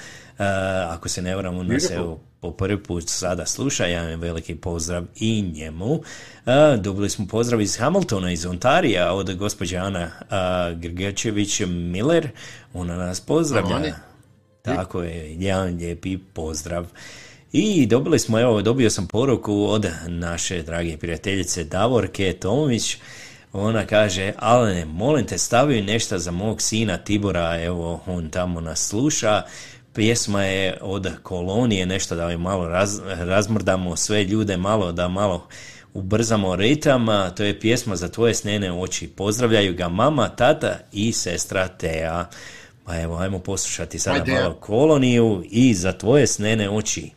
[0.87, 4.55] ako se ne varam, on nas evo po prvi put sada sluša, ja imam veliki
[4.55, 6.01] pozdrav i njemu.
[6.79, 10.11] dobili smo pozdrav iz Hamiltona, iz Ontarija, od gospođe Ana
[10.75, 12.29] Grgečević Miller,
[12.73, 13.93] ona nas pozdravlja.
[14.61, 16.87] Tako je, jedan lijepi pozdrav.
[17.59, 22.97] I dobili smo, evo, dobio sam poruku od naše drage prijateljice Davorke Tomić,
[23.53, 28.88] ona kaže, Alene, molim te, stavi nešto za mog sina Tibora, evo, on tamo nas
[28.88, 29.41] sluša,
[29.93, 35.47] pjesma je od kolonije, nešto da mi malo raz, razmrdamo sve ljude, malo da malo
[35.93, 37.07] ubrzamo ritam,
[37.38, 39.07] to je pjesma za tvoje snene oči.
[39.07, 42.29] Pozdravljaju ga mama, tata i sestra Tea.
[42.84, 47.16] Pa evo, ajmo poslušati sada malo koloniju i za tvoje snene oči.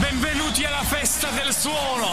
[0.00, 2.08] Benvenuti alla festa del suono.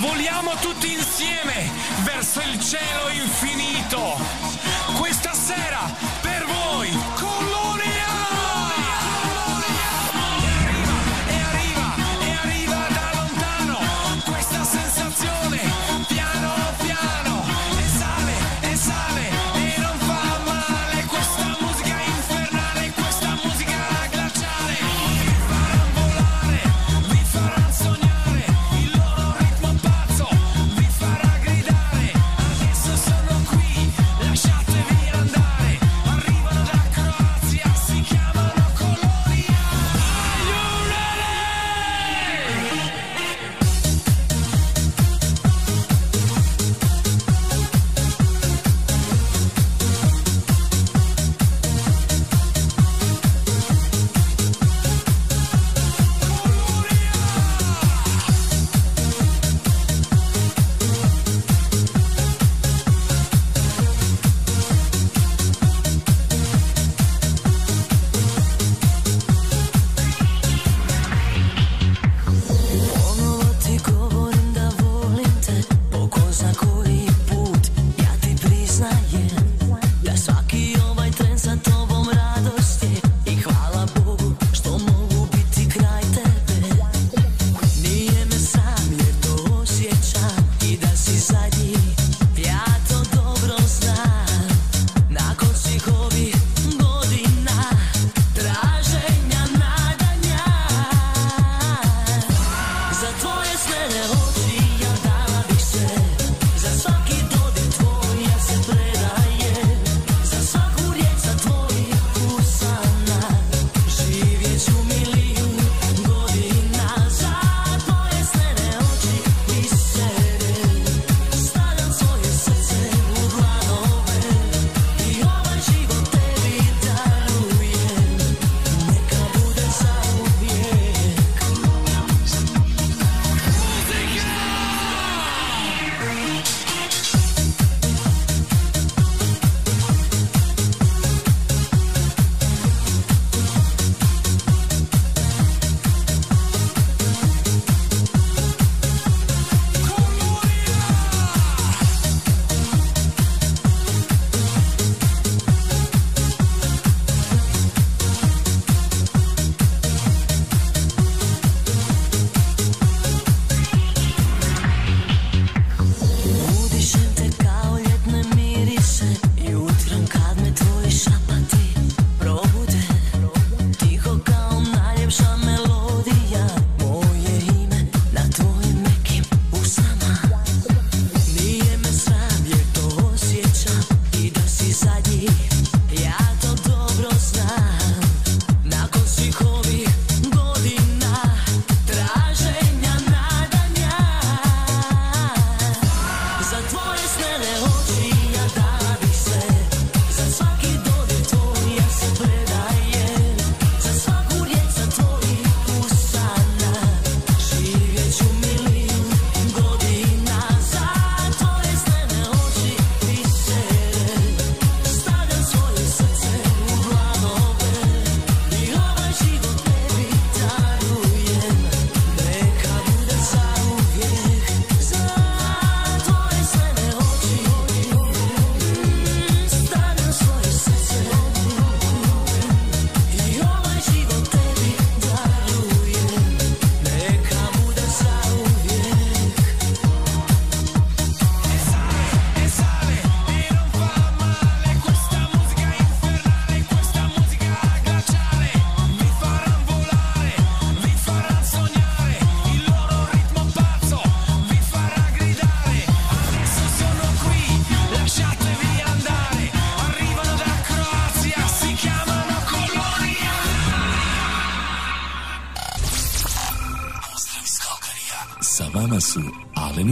[0.00, 1.70] Voliamo tutti insieme
[2.02, 4.18] verso il cielo infinito.
[4.98, 6.13] Questa sera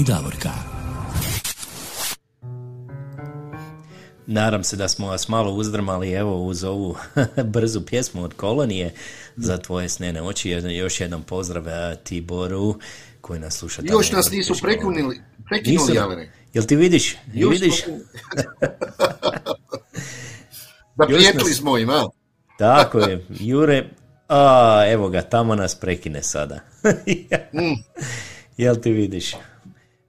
[0.03, 0.51] i Davorka.
[4.27, 6.97] Nadam se da smo vas malo uzdrmali evo uz ovu
[7.45, 8.95] brzu pjesmu od kolonije
[9.37, 10.51] za tvoje snene oči.
[10.51, 11.65] Jedan- Još jedan pozdrav
[11.97, 12.79] Tiboru
[13.21, 13.83] koji nas sluša.
[13.83, 16.33] tamo Još u nas nisu prekinuli, Nisu- prekinuli, Alene.
[16.55, 17.17] Jel ti vidiš?
[17.27, 17.85] Jel Još vidiš?
[17.85, 17.95] smo-
[20.99, 22.09] Zaprijetili nas- smo im, a?
[22.59, 23.89] Tako je, Jure,
[24.29, 26.61] a, evo ga, tamo nas prekine sada.
[28.57, 29.35] Jel ti vidiš?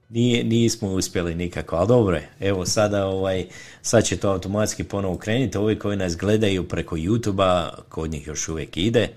[0.08, 2.28] Nije, nismo uspjeli nikako, ali dobro je.
[2.40, 3.46] Evo sada ovaj,
[3.82, 5.58] sad će to automatski ponovo krenuti.
[5.58, 9.08] Ovi koji nas gledaju preko YouTube-a, kod njih još uvijek ide,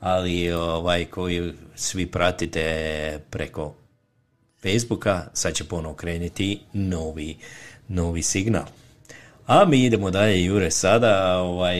[0.00, 3.74] ali ovaj koji svi pratite preko
[4.62, 7.36] Facebooka, sad će ponovo krenuti novi,
[7.88, 8.64] novi signal.
[9.46, 11.76] A mi idemo dalje, Jure, sada ovaj,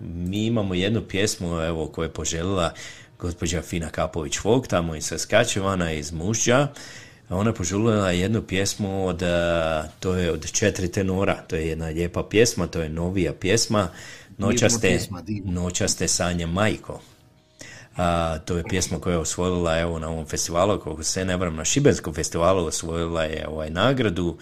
[0.00, 2.72] mi imamo jednu pjesmu evo, koju je poželjela
[3.18, 6.68] gospođa Fina Kapović-Vog, tamo iz Saskačevana, iz Mušća.
[7.30, 11.86] Ona je poželjela jednu pjesmu od, eh, to je od četiri tenora, to je jedna
[11.86, 13.88] lijepa pjesma, to je novija pjesma,
[14.38, 14.98] Noćaste.
[15.44, 17.00] Noćaste sanje majko.
[17.96, 21.56] A, to je pjesma koja je osvojila evo na ovom festivalu, ako se ne varam
[21.56, 24.36] na Šibenskom festivalu osvojila je ovaj nagradu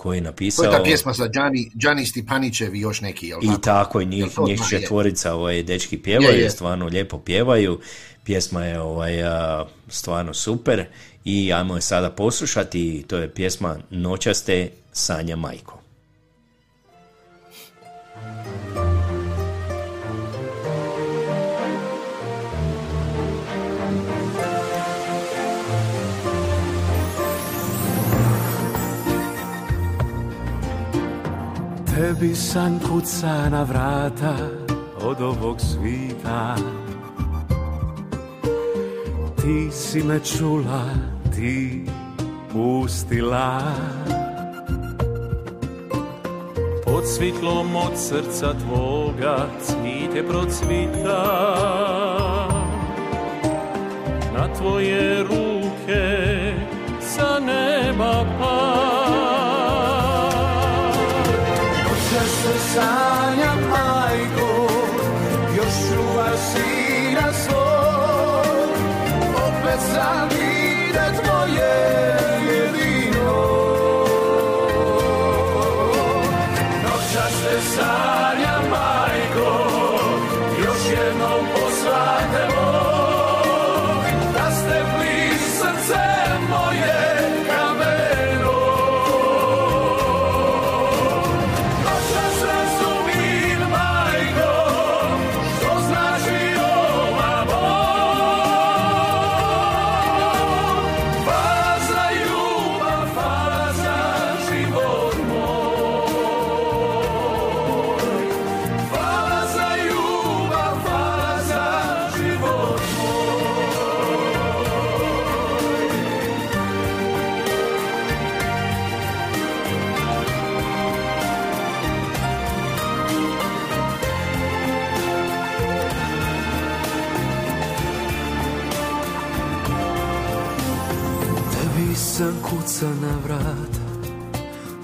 [0.00, 0.64] koju je To napisao...
[0.64, 4.26] je ta pjesma za Đani, Đani Stipanićev i još neki, jel I tako, i njih,
[4.34, 6.50] to njih četvorica ovaj, dečki pjevaju, Je, je.
[6.50, 7.80] stvarno lijepo pjevaju.
[8.24, 9.12] Pjesma je ovaj,
[9.88, 10.84] stvarno super
[11.24, 13.04] i ajmo je sada poslušati.
[13.06, 15.80] To je pjesma Noćaste Sanja Majko.
[32.00, 34.34] Tebi san kuca na vrata
[35.04, 36.56] od ovog svita.
[39.36, 40.84] Ti si me čula,
[41.36, 41.84] ti
[42.52, 43.60] pustila.
[46.84, 51.22] Pod svitlom od srca tvoga cvite procvita.
[54.34, 56.04] Na tvoje ruke
[57.00, 59.19] sa neba pa
[62.70, 63.49] Često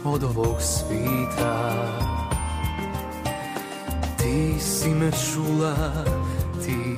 [0.07, 1.73] od ovog svita.
[4.17, 5.75] Ti si me čula,
[6.65, 6.97] ti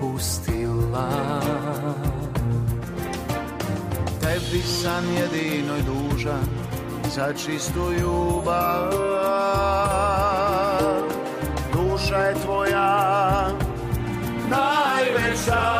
[0.00, 1.40] pustila.
[4.20, 6.48] Tebi sam jedino i dužan
[7.14, 8.90] za čistu ljubav.
[11.72, 13.48] Duša je tvoja
[14.50, 15.79] najveća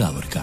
[0.00, 0.40] Davorka.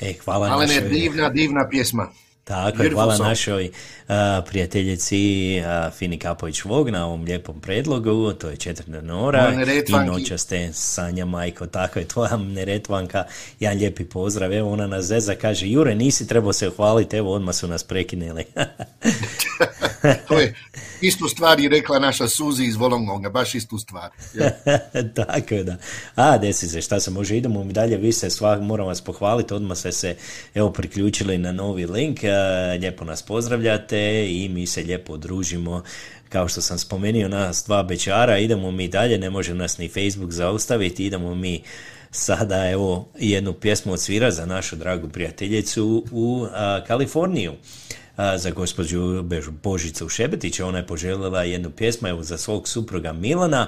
[0.00, 0.88] E, hvala Ale ne, našoj...
[0.88, 2.08] divna, divna pjesma.
[2.44, 3.28] Tako je, hvala song.
[3.28, 3.70] našoj
[4.08, 9.52] a, prijateljici a, Fini Kapović-Vog na ovom lijepom predlogu, to je četvrta nora
[9.88, 13.24] i noća ste Sanja Majko, tako je tvoja Neretvanka,
[13.60, 17.54] jedan lijepi pozdrav, evo ona nas zeza, kaže Jure nisi trebao se hvaliti, evo odmah
[17.54, 18.44] su nas prekinuli.
[20.28, 20.54] To je
[21.00, 24.10] istu stvar i rekla naša Suzi iz Volongonga, baš istu stvar.
[24.34, 24.50] Ja.
[25.16, 25.76] Tako je da.
[26.14, 29.54] A, desi se, šta se može, idemo mi dalje, vi se sva, moram vas pohvaliti,
[29.54, 30.16] odmah ste se
[30.54, 32.20] evo priključili na novi link,
[32.80, 35.82] lijepo nas pozdravljate i mi se lijepo družimo
[36.28, 40.30] kao što sam spomenuo nas dva bečara, idemo mi dalje, ne može nas ni Facebook
[40.30, 41.62] zaustaviti, idemo mi
[42.10, 47.52] sada evo jednu pjesmu odsvira za našu dragu prijateljicu u a, Kaliforniju
[48.16, 49.24] a, za gospođu
[49.62, 50.60] Božicu Šebetić.
[50.60, 53.66] Ona je poželjela jednu pjesmu evo, za svog supruga Milana.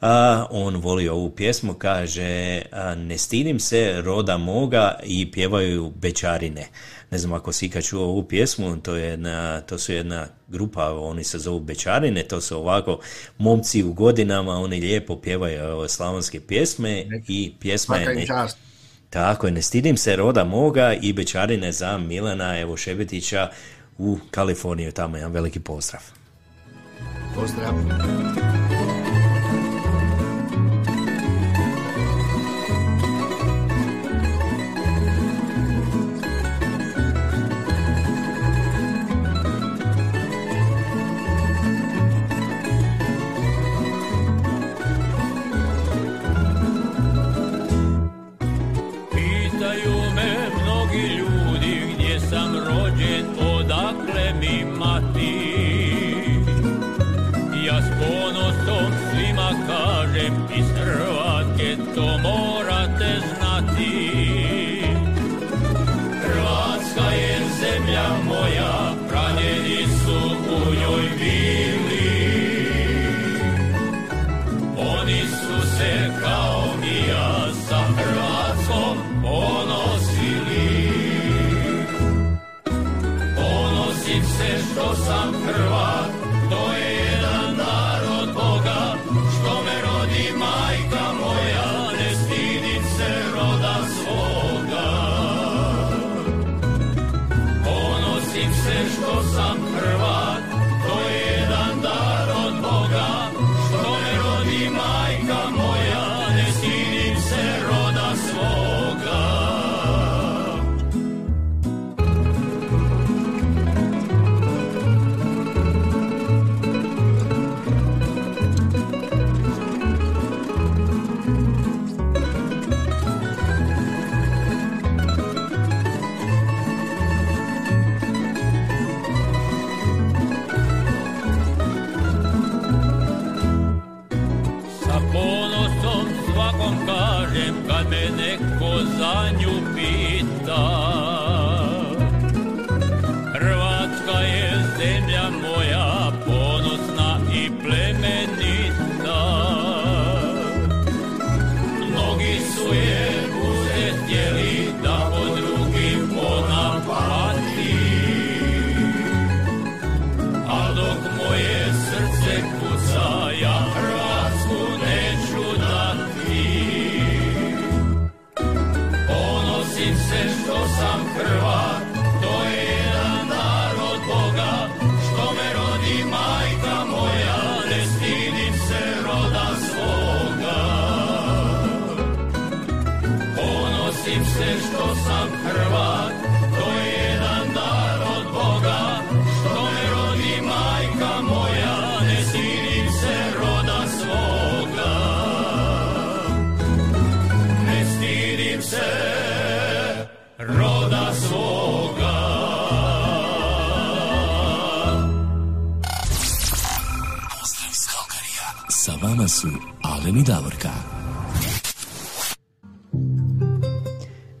[0.00, 2.62] A, on voli ovu pjesmu, kaže
[2.96, 6.66] Ne stidim se roda moga i pjevaju bečarine.
[7.10, 10.92] Ne znam ako si ikad čuo ovu pjesmu, to, je jedna, to su jedna grupa,
[10.92, 13.00] oni se zovu bečarine, to su ovako
[13.38, 18.14] momci u godinama, oni lijepo pjevaju evo, slavonske pjesme i pjesma je...
[18.14, 18.26] Ne-
[19.10, 23.50] tako je, ne stidim se roda moga i bečarine za Milana evo Šebetića
[23.98, 26.02] u Kaliforniju, tamo jedan veliki pozdrav.
[27.34, 27.74] Pozdrav.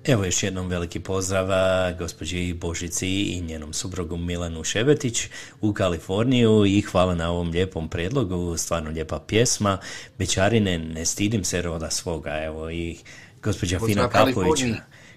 [0.06, 1.48] Evo još jednom veliki pozdrav
[1.98, 5.28] gospođi Božici i njenom suprugu Milanu Šebetić
[5.60, 9.78] u Kaliforniju i hvala na ovom lijepom predlogu, stvarno lijepa pjesma.
[10.18, 12.98] Bečarine, ne stidim se roda svoga, evo i
[13.42, 14.60] gospođa Fina Kapović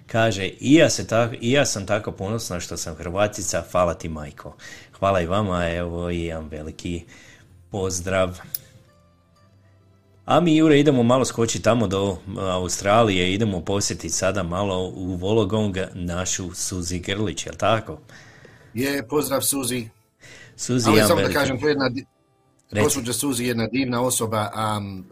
[0.06, 4.08] kaže i ja, se tako, i ja sam tako ponosna što sam Hrvatica, hvala ti
[4.08, 4.56] majko.
[4.98, 7.04] Hvala i vama, evo i jedan veliki
[7.70, 8.38] pozdrav.
[10.28, 15.76] A mi, Jure, idemo malo skočiti tamo do Australije, idemo posjetiti sada malo u Vologong
[15.94, 17.98] našu Suzi Grlić, jel tako?
[18.74, 19.88] Je, pozdrav Suzi.
[20.56, 21.90] Suzi, Ali samo da kažem, to je jedna,
[22.82, 25.06] gospođa Suzi je jedna divna osoba, um,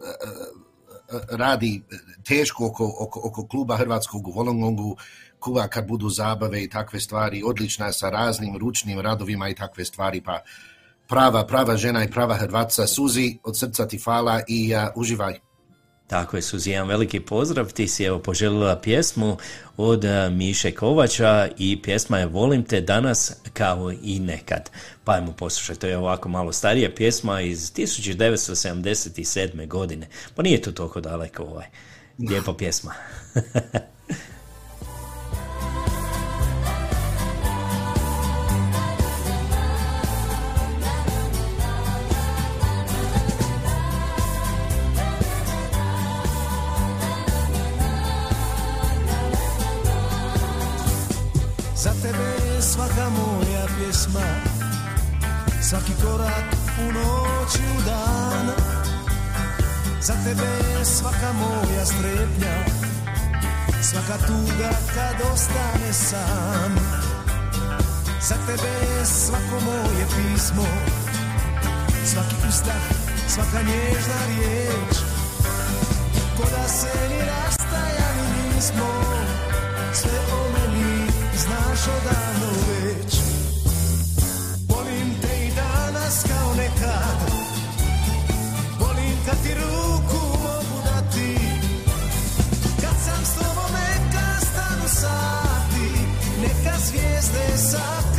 [1.29, 1.81] radi
[2.23, 4.97] teško oko, oko, oko kluba Hrvatskog u Volongongu,
[5.39, 9.85] kuva kad budu zabave i takve stvari, odlična je sa raznim ručnim radovima i takve
[9.85, 10.41] stvari, pa
[11.07, 12.87] prava, prava žena i prava Hrvatska.
[12.87, 15.39] Suzi, od srca ti hvala i uh, uživaj.
[16.07, 17.73] Tako je, Suzi, jedan veliki pozdrav.
[17.73, 19.37] Ti si evo poželjela pjesmu
[19.77, 24.69] od eh, Miše Kovača i pjesma je Volim te danas kao i nekad.
[25.03, 29.67] Pa ajmo poslušati, to je ovako malo starija pjesma iz 1977.
[29.67, 30.07] godine.
[30.35, 31.65] Pa nije to toliko daleko ovaj.
[32.19, 32.93] Lijepa pjesma.
[70.47, 70.67] pismo
[72.05, 72.83] Svaki ustah,
[73.27, 74.97] svaka nježna riječ.
[76.37, 78.87] Ko da se ni rastajali nismo.
[79.93, 81.07] Sve o meni
[81.37, 83.15] znaš odavno već.
[84.69, 87.31] Volim te i danas kao nekad.
[88.79, 91.37] Volim kad ti ruku mogu dati.
[92.81, 95.89] Kad sam s tobom neka stanu sati
[96.41, 98.16] Neka zvijezde sakriju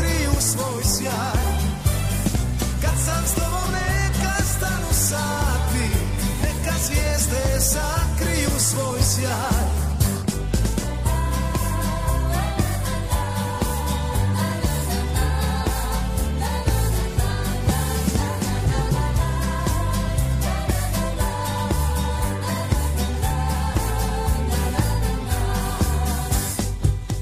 [7.78, 9.68] sakriju svoj sjaj.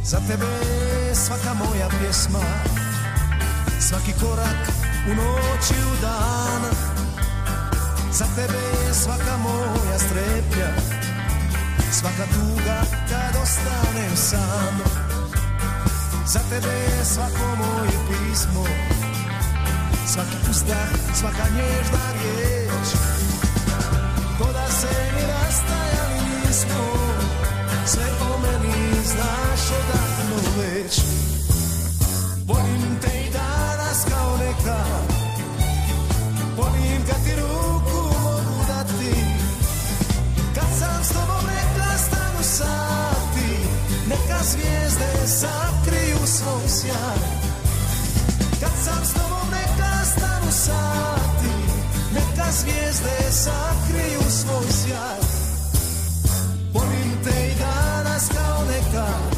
[0.05, 0.47] Za tebe
[1.15, 2.41] svaka moja pjesma
[3.81, 4.69] Svaki korak
[5.07, 6.86] u noć i u dan
[8.17, 10.71] Za tebe je svaka moja strepnja
[11.93, 14.75] Svaka tuga kad ostanem sam.
[16.27, 18.65] Za tebe je svako moje pismo
[20.07, 22.89] Svaki uzdah, svaka nježna riječ.
[24.39, 26.87] Ko da se ni rastajali nismo
[27.87, 31.26] Sve o meni znaš odavno već
[45.27, 47.19] sakriju svoj sjaj.
[48.61, 51.55] Kad sam s tobom neka stanu sati
[52.15, 55.21] Neka zvijezde sakriju svoj sjaj.
[56.73, 59.36] Volim te i danas kao nekad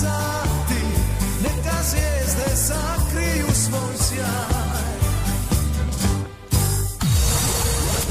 [0.00, 0.82] sati
[1.42, 4.78] Neka zvijezde sakriju svoj sjaj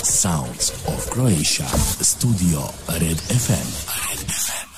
[0.03, 1.67] Sounds of Croatia.
[2.01, 3.67] Studio Red FM.
[4.09, 4.69] Red FM.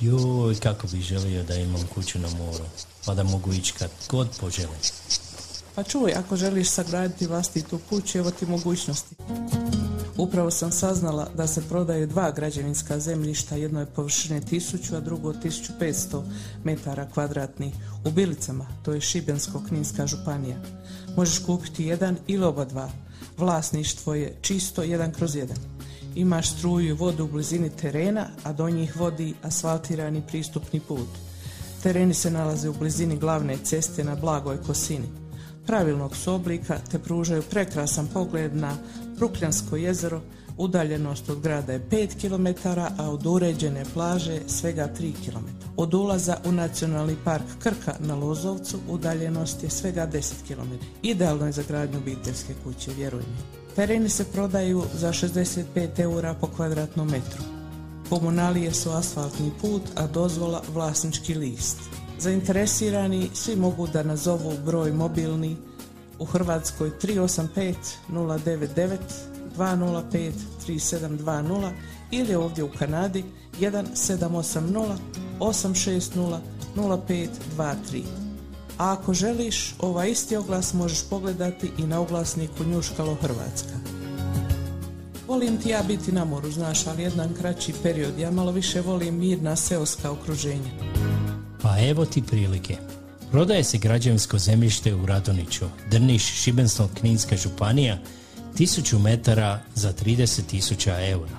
[0.00, 2.64] Joj, kako bi želio da imam kuću na moru,
[3.06, 4.78] pa da mogu ići kad god poželim.
[5.74, 9.14] Pa čuj, ako želiš sagraditi vlastitu kuću, evo ti mogućnosti.
[10.16, 15.32] Upravo sam saznala da se prodaju dva građevinska zemljišta, jedno je površine 1000, a drugo
[15.32, 16.22] 1500
[16.64, 17.74] metara kvadratnih
[18.04, 20.56] u Bilicama, to je Šibensko-Kninska županija.
[21.16, 22.90] Možeš kupiti jedan ili oba dva.
[23.38, 25.56] Vlasništvo je čisto jedan kroz jedan.
[26.14, 31.08] Imaš struju i vodu u blizini terena, a do njih vodi asfaltirani pristupni put.
[31.82, 35.23] Tereni se nalaze u blizini glavne ceste na blagoj kosini.
[35.66, 38.76] Pravilnog su oblika te pružaju prekrasan pogled na
[39.16, 40.20] Brukljansko jezero,
[40.58, 42.68] udaljenost od grada je 5 km,
[42.98, 45.46] a od uređene plaže svega 3 km.
[45.76, 50.72] Od ulaza u nacionalni park Krka na Lozovcu udaljenost je svega 10 km.
[51.02, 53.64] Idealno je za gradnju obiteljske kuće, vjeruj mi.
[53.76, 57.42] Tereni se prodaju za 65 eura po kvadratnom metru.
[58.08, 61.78] Komunalije su asfaltni put, a dozvola vlasnički list.
[62.24, 65.56] Zainteresirani svi mogu da nazovu broj mobilni
[66.18, 67.74] u Hrvatskoj 385
[68.10, 68.98] 099
[69.58, 70.32] 205
[70.66, 71.70] 3720
[72.10, 73.24] ili ovdje u Kanadi
[73.60, 74.96] 1780
[75.40, 76.38] 860
[76.76, 78.02] 0523.
[78.78, 83.74] A ako želiš, ovaj isti oglas možeš pogledati i na oglasniku Njuškalo Hrvatska.
[85.28, 88.18] Volim ti ja biti na moru, znaš, ali jedan kraći period.
[88.18, 90.70] Ja malo više volim mirna seoska okruženja.
[91.64, 92.76] Pa evo ti prilike.
[93.30, 97.98] Prodaje se građevinsko zemljište u Radoniću, Drniš, Šibensko-Kninska županija,
[98.58, 101.36] 1000 metara za 30.000 eura.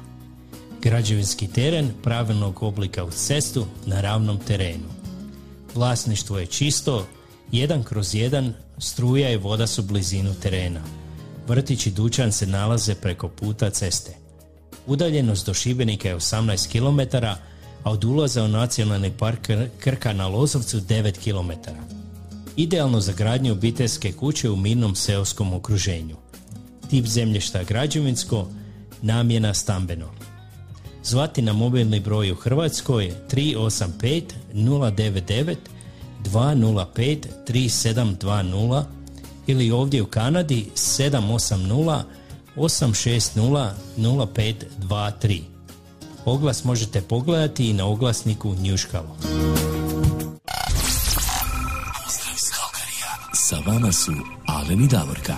[0.81, 4.89] Građevinski teren pravilnog oblika uz cestu na ravnom terenu.
[5.75, 7.07] Vlasništvo je čisto,
[7.51, 10.81] jedan kroz jedan, struja i voda su blizinu terena.
[11.47, 14.15] Vrtić i dućan se nalaze preko puta ceste.
[14.87, 17.15] Udaljenost do Šibenika je 18 km,
[17.85, 19.49] a od ulaza u nacionalni park
[19.79, 21.51] Krka na Lozovcu 9 km.
[22.55, 26.15] Idealno za gradnju obiteljske kuće u mirnom seoskom okruženju.
[26.89, 28.47] Tip zemljišta građevinsko,
[29.01, 30.09] namjena stambeno.
[31.03, 35.55] Zvati na mobilni broj u Hrvatskoj 385 099
[36.23, 37.17] 205
[37.47, 38.83] 3720
[39.47, 42.03] ili ovdje u Kanadi 780
[42.55, 45.54] 860 0523.
[46.25, 49.17] Oglas možete pogledati i na oglasniku Njuškalo.
[53.33, 54.11] Sa vama su
[54.47, 55.35] Alen i Davorka.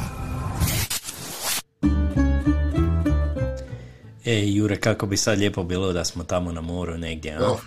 [4.26, 7.52] E, Jure, kako bi sad lijepo bilo da smo tamo na moru negdje, a?
[7.52, 7.60] Oh.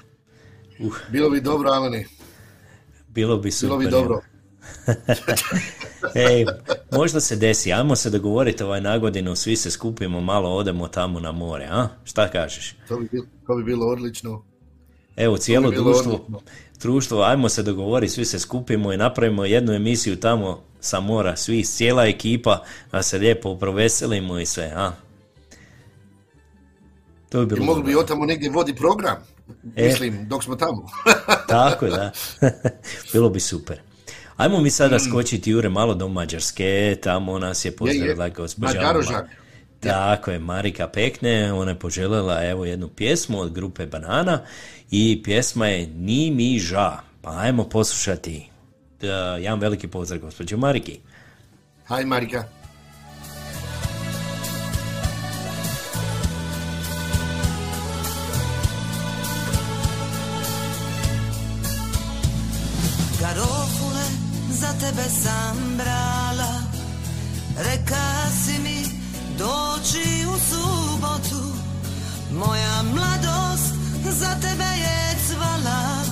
[0.81, 0.97] Uh.
[1.11, 2.07] Bilo bi dobro, Aleni.
[3.09, 3.79] Bilo bi super.
[3.79, 4.21] Bilo bi dobro.
[6.15, 6.47] Ej,
[6.93, 11.33] možda se desi, ajmo se dogovoriti ovaj nagodinu, svi se skupimo, malo odemo tamo na
[11.33, 11.89] more, a?
[12.05, 12.75] Šta kažeš?
[12.89, 14.45] To bi bilo, to bi bilo odlično.
[15.17, 16.27] Evo, cijelo društvo,
[16.81, 21.65] društvo, ajmo se dogovoriti, svi se skupimo i napravimo jednu emisiju tamo sa mora, svi,
[21.65, 24.93] cijela ekipa, da se lijepo proveselimo i sve, a?
[27.29, 29.17] To bi bilo I mogli bi tamo negdje vodi program,
[29.77, 29.87] e.
[29.87, 30.87] mislim, dok smo tamo.
[31.49, 32.13] Tako je, da.
[33.13, 33.90] bilo bi super.
[34.41, 38.73] Ajmo mi sada skočiti, Jure, malo do Mađarske, tamo nas je pozdravila gospođa...
[39.81, 44.41] Tako je, Marika Pekne, ona je poželjela evo jednu pjesmu od grupe Banana
[44.91, 46.99] i pjesma je Ni mi ža.
[47.23, 48.49] Pa ajmo poslušati.
[49.41, 50.99] jedan veliki pozdrav gospođo Mariki.
[51.85, 52.45] Haj Marika.
[64.73, 66.53] Tebe sam brala.
[67.59, 68.85] Reka si mi
[69.39, 71.45] doći u subotu.
[72.33, 73.75] Moja mladost
[74.11, 76.05] za tebe je cvala.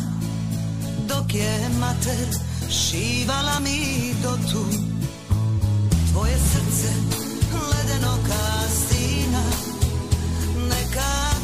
[1.09, 2.28] Dok je mater
[2.70, 4.64] šivala mi do tu.
[6.12, 6.93] Tvoje srce
[7.52, 9.43] ledeno kastina.
[10.68, 11.38] Neka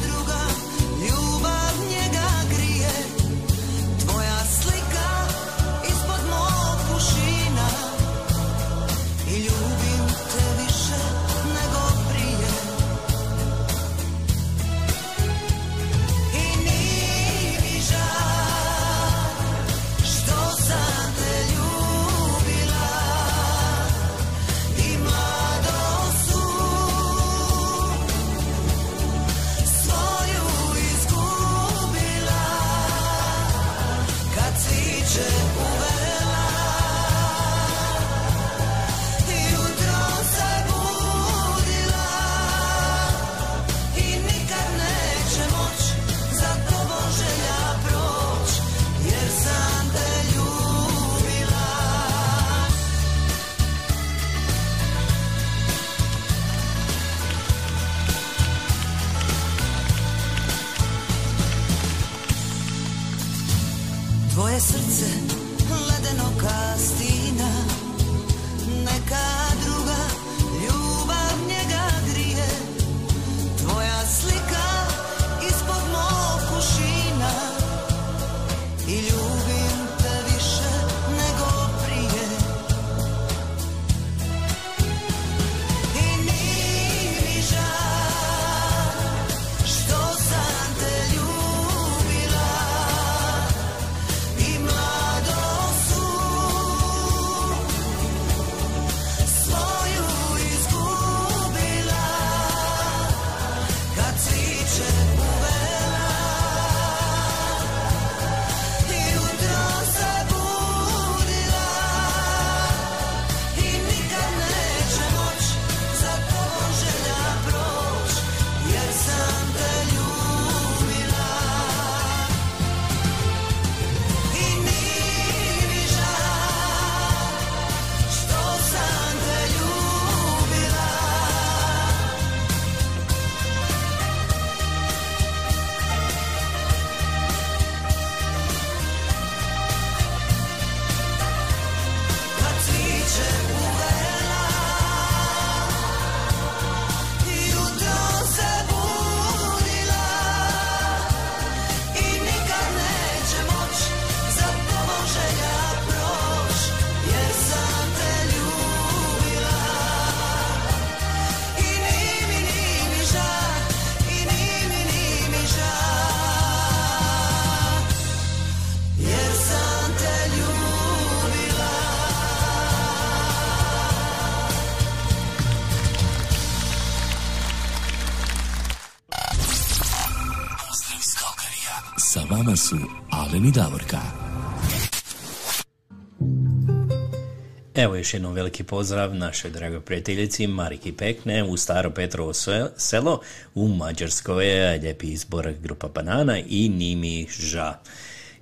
[187.85, 192.33] Evo još jednom veliki pozdrav našoj dragoj prijateljici Mariki Pekne u Staro Petrovo
[192.77, 193.21] selo
[193.55, 197.79] u Mađarskoj, lijepi izbor grupa Banana i Nimi Ža.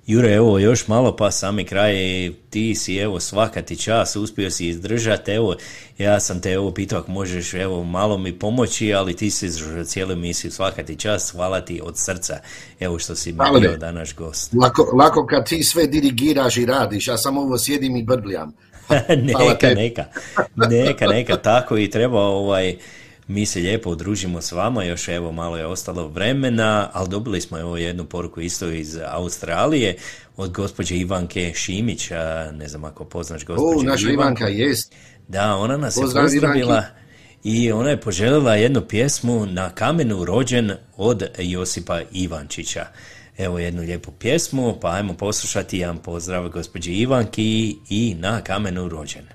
[0.06, 1.94] Jure, evo još malo pa sami kraj,
[2.50, 5.56] ti si evo svaka ti čas, uspio si izdržati, evo
[5.98, 9.84] ja sam te evo pitao ako možeš evo malo mi pomoći, ali ti si izdržao
[9.84, 12.38] cijelu emisiju, svaka ti čas, hvala ti od srca,
[12.80, 14.52] evo što si Hvala bio danas gost.
[14.54, 18.54] Lako, lako kad ti sve dirigiraš i radiš, ja samo ovo sjedim i brbljam.
[19.26, 20.04] Neka, neka,
[20.56, 22.76] neka, neka, tako i treba ovaj,
[23.28, 27.58] mi se lijepo udružimo s vama, još evo malo je ostalo vremena, ali dobili smo
[27.58, 29.96] evo jednu poruku isto iz Australije
[30.36, 32.10] od gospođe Ivanke Šimić,
[32.52, 34.92] ne znam ako poznaš gospođu O, naša Ivanka, jest.
[35.28, 36.88] Da, ona nas Pozdrav, je pozdravila Ivanki.
[37.44, 42.86] i ona je poželjela jednu pjesmu na kamenu rođen od Josipa Ivančića.
[43.38, 49.33] Evo jednu lijepu pjesmu, pa ajmo poslušati jedan pozdrav gospođi Ivanki i na kamenu rođen.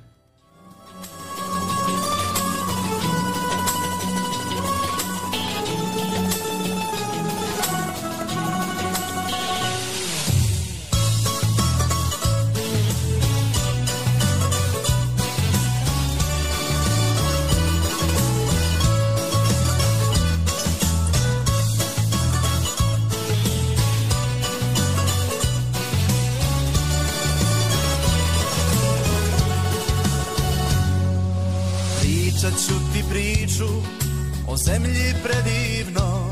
[34.69, 36.31] Zemlji predivnoj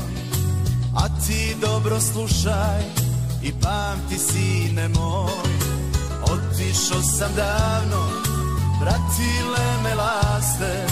[0.96, 2.82] A ti dobro slušaj
[3.42, 5.50] i pamti sine moj.
[6.22, 8.08] Otišao sam davno,
[8.80, 10.86] pratile me laste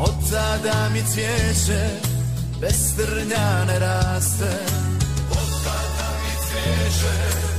[0.00, 1.88] Od tada mi cvijeće
[2.60, 4.50] bez trnja ne raste.
[5.30, 7.49] Od tada mi cvijeće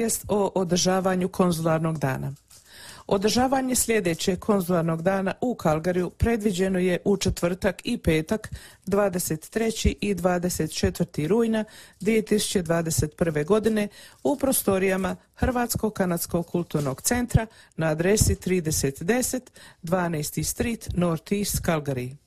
[0.00, 2.32] Obavijest o održavanju konzularnog dana.
[3.06, 8.50] Održavanje sljedećeg konzularnog dana u Kalgariju predviđeno je u četvrtak i petak
[8.86, 9.94] 23.
[10.00, 11.26] i 24.
[11.26, 11.64] rujna
[12.00, 13.44] 2021.
[13.46, 13.88] godine
[14.22, 17.46] u prostorijama Hrvatsko-Kanadskog kulturnog centra
[17.76, 19.40] na adresi 3010
[19.82, 20.42] 12.
[20.42, 22.19] Street North East Calgary.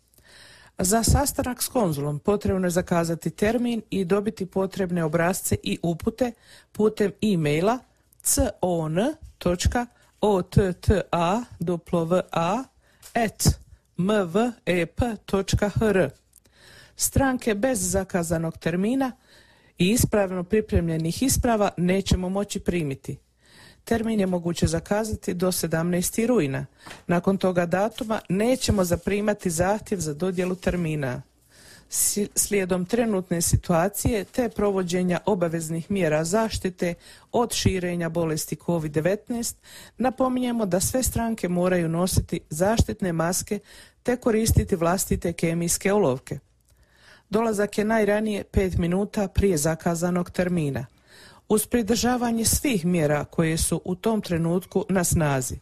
[0.84, 6.32] Za sastanak s konzulom potrebno je zakazati termin i dobiti potrebne obrazce i upute
[6.72, 7.80] putem e-maila
[8.22, 9.86] con.otta
[13.14, 13.48] at
[13.98, 16.10] mvep.hr
[16.96, 19.12] Stranke bez zakazanog termina
[19.78, 23.18] i ispravno pripremljenih isprava nećemo moći primiti.
[23.86, 26.28] Termin je moguće zakazati do 17.
[26.28, 26.66] rujna.
[27.08, 31.22] Nakon toga datuma nećemo zaprimati zahtjev za dodjelu termina.
[32.36, 36.94] Slijedom trenutne situacije te provođenja obaveznih mjera zaštite
[37.32, 39.56] od širenja bolesti COVID-19,
[39.98, 43.60] napominjemo da sve stranke moraju nositi zaštitne maske
[44.04, 46.40] te koristiti vlastite kemijske olovke.
[47.30, 50.86] Dolazak je najranije 5 minuta prije zakazanog termina
[51.50, 55.56] uz pridržavanje svih mjera koje su u tom trenutku na snazi.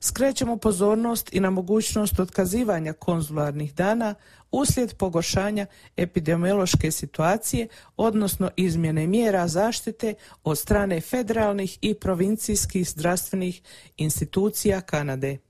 [0.00, 4.14] Skrećemo pozornost i na mogućnost otkazivanja konzularnih dana
[4.50, 5.66] uslijed pogoršanja
[5.96, 10.14] epidemiološke situacije, odnosno izmjene mjera zaštite
[10.44, 13.62] od strane federalnih i provincijskih zdravstvenih
[13.96, 15.45] institucija Kanade.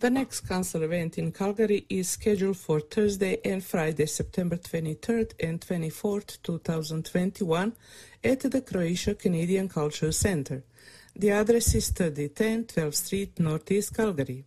[0.00, 5.60] The next council event in Calgary is scheduled for Thursday and Friday, September 23rd and
[5.60, 7.74] 24th, 2021,
[8.24, 10.64] at the Croatia Canadian Culture Center.
[11.14, 14.46] The address is 3010 12th Street, Northeast Calgary.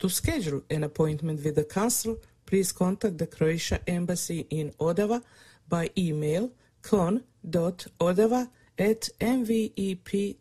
[0.00, 5.20] To schedule an appointment with the council, please contact the Croatia Embassy in Ottawa
[5.66, 6.52] by email
[6.82, 8.44] con.ottawa
[8.78, 10.34] at mvep.hr.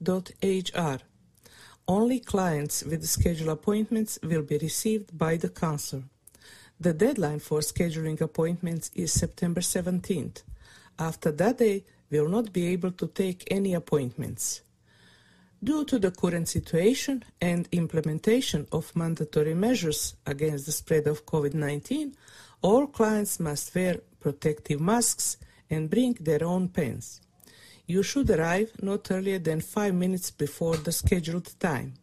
[1.87, 6.03] Only clients with scheduled appointments will be received by the council.
[6.79, 10.43] The deadline for scheduling appointments is September 17th.
[10.97, 14.61] After that day, we will not be able to take any appointments.
[15.61, 21.53] Due to the current situation and implementation of mandatory measures against the spread of COVID
[21.53, 22.15] 19,
[22.61, 25.35] all clients must wear protective masks
[25.69, 27.19] and bring their own pens.
[27.85, 31.95] You should arrive not earlier than five minutes before the scheduled time.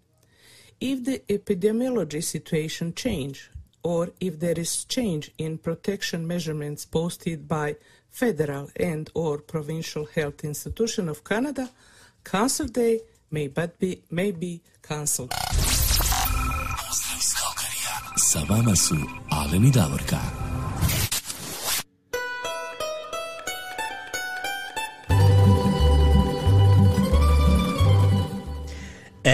[0.81, 3.51] If the epidemiology situation change
[3.83, 7.77] or if there is change in protection measurements posted by
[8.11, 11.71] federal and or provincial health institution of Canada,
[12.25, 13.01] Council Day
[13.31, 15.33] may but be may be cancelled.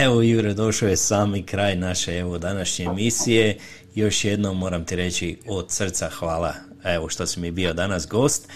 [0.05, 3.59] Evo Jure, došao je sami kraj naše evo današnje emisije.
[3.95, 6.55] Još jednom moram ti reći od srca hvala
[6.85, 8.49] evo što si mi bio danas gost,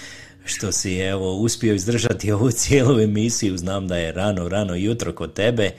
[0.45, 3.57] što si evo uspio izdržati ovu cijelu emisiju.
[3.57, 5.71] Znam da je rano, rano jutro kod tebe.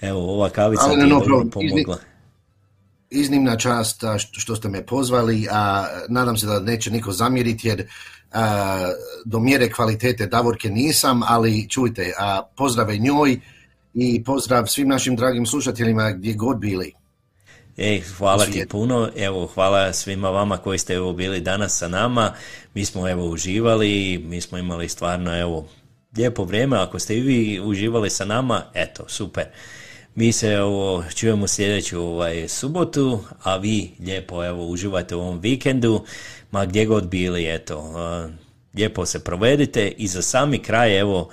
[0.00, 1.98] Evo ova kavica Ali ti je no dobro pomogla.
[3.10, 4.02] Iznimna čast
[4.32, 7.88] što ste me pozvali, a nadam se da neće niko zamjeriti jer
[8.32, 8.92] a,
[9.24, 13.40] do mjere kvalitete Davorke nisam, ali čujte, a, pozdrave njoj
[13.94, 16.92] i pozdrav svim našim dragim slušateljima gdje god bili.
[17.76, 22.32] Ej, hvala ti puno, evo hvala svima vama koji ste evo bili danas sa nama,
[22.74, 25.68] mi smo evo uživali, mi smo imali stvarno evo
[26.16, 29.44] lijepo vrijeme, ako ste i vi uživali sa nama, eto, super.
[30.14, 36.04] Mi se evo, čujemo sljedeću ovaj, subotu, a vi lijepo evo, uživate u ovom vikendu,
[36.50, 37.94] ma gdje god bili, eto,
[38.74, 39.88] lijepo se provedite.
[39.88, 41.30] I za sami kraj, evo,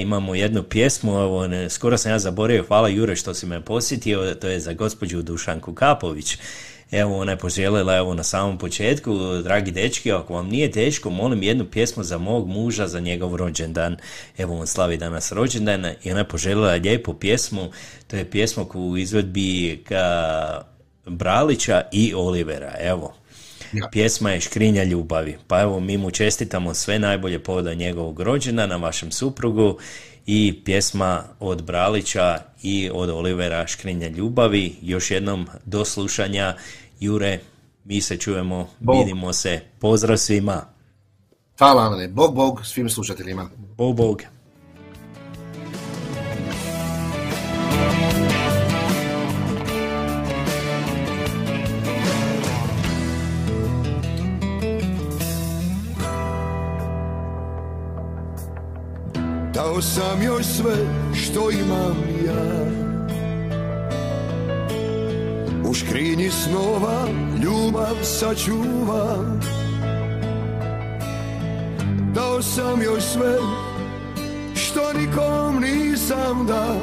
[0.00, 4.48] imamo jednu pjesmu, evo, skoro sam ja zaboravio, hvala Jure što si me posjetio, to
[4.48, 6.38] je za gospođu Dušanku Kapović.
[6.90, 11.42] Evo, ona je poželjela evo, na samom početku, dragi dečki, ako vam nije teško, molim
[11.42, 13.96] jednu pjesmu za mog muža, za njegov rođendan.
[14.38, 17.70] Evo, on slavi danas rođendan i ona je poželjela lijepu pjesmu,
[18.06, 20.62] to je pjesma u izvedbi ka
[21.06, 23.14] Bralića i Olivera, evo.
[23.92, 25.38] Pjesma je Škrinja ljubavi.
[25.46, 29.78] Pa evo, mi mu čestitamo sve najbolje povoda njegovog rođena na vašem suprugu
[30.26, 34.76] i pjesma od Bralića i od Olivera Škrinja ljubavi.
[34.82, 36.56] Još jednom do slušanja.
[37.00, 37.38] Jure,
[37.84, 39.60] mi se čujemo, vidimo se.
[39.78, 40.64] Pozdrav svima.
[41.58, 43.50] Hvala, Bog, Bog svim slušateljima.
[43.76, 44.22] Bog, Bog.
[59.76, 60.74] Dao sam joj sve
[61.14, 61.96] što imam
[62.26, 62.66] ja.
[65.70, 67.08] U škrinji snova
[67.42, 69.40] ljubav sačuvam
[72.14, 73.34] Dao sam joj sve
[74.54, 76.76] što nikom nisam da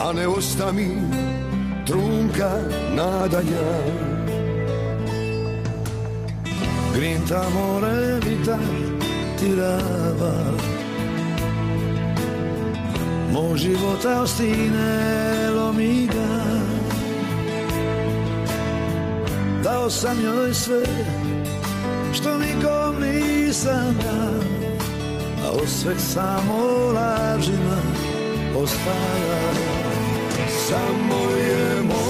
[0.00, 0.88] A ne osta mi
[1.86, 2.60] trunka
[2.96, 3.82] nadanja.
[6.94, 8.58] Grinta more vitar
[9.38, 10.77] tirava
[13.32, 16.58] Mog života ostinelo mi ga.
[19.62, 20.82] Dao sam joj sve
[22.14, 24.42] što nikom nisam dao
[25.44, 26.56] A od sveg samo
[26.94, 27.78] lažima
[28.56, 29.52] ostaja
[30.68, 32.07] Samo je more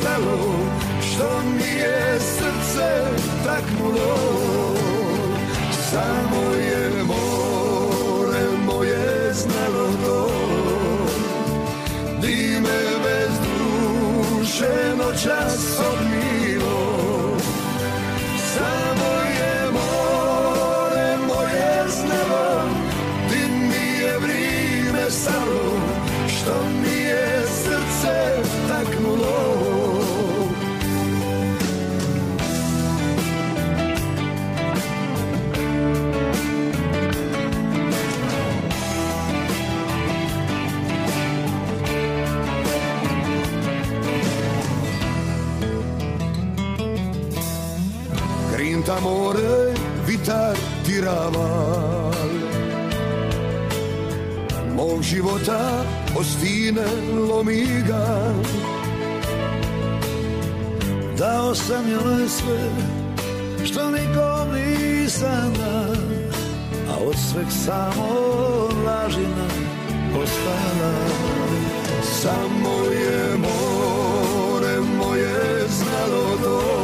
[0.00, 0.38] stalo,
[1.00, 2.88] što mi je srce
[3.44, 4.16] taknulo.
[5.90, 10.30] Samo je more moje znalo to,
[12.20, 15.93] di me bez duše noćas
[48.94, 49.74] Grinta more,
[50.06, 50.56] vitar
[50.86, 52.12] tiraval.
[54.74, 55.84] Mog života
[56.16, 56.86] ostine
[57.28, 58.34] lomiga
[61.18, 62.70] Dao sam joj sve
[63.64, 65.94] što nikom nisam dao
[66.90, 68.08] A od sveg samo
[68.86, 69.48] lažina
[70.22, 70.94] ostala
[72.22, 76.83] Samo je more moje znalo to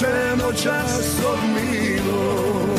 [0.00, 2.76] duše noćas odmilo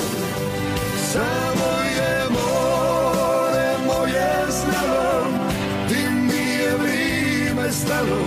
[1.14, 5.28] Samo je more moje znalo
[5.88, 8.22] Ti mi je vrime stalo.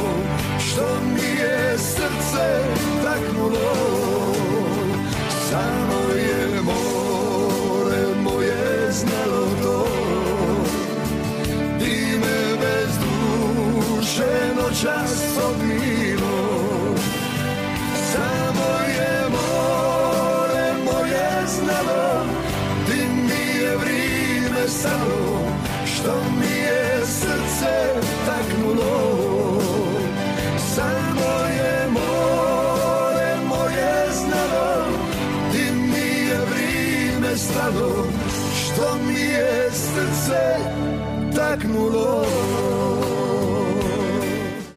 [0.58, 2.64] Što mi je srce
[3.04, 3.74] taknulo.
[5.50, 9.86] Samo je more moje znalo to.
[11.78, 15.83] Ti me bez duše noćas odmilo
[24.84, 25.40] stalo
[25.86, 27.74] Što mi je srce
[28.26, 29.20] taknulo.
[30.74, 34.86] Samo je more moje znalo
[35.52, 38.06] Di mi je vrime stalo
[38.64, 40.56] Što mi je srce
[41.36, 42.24] taknulo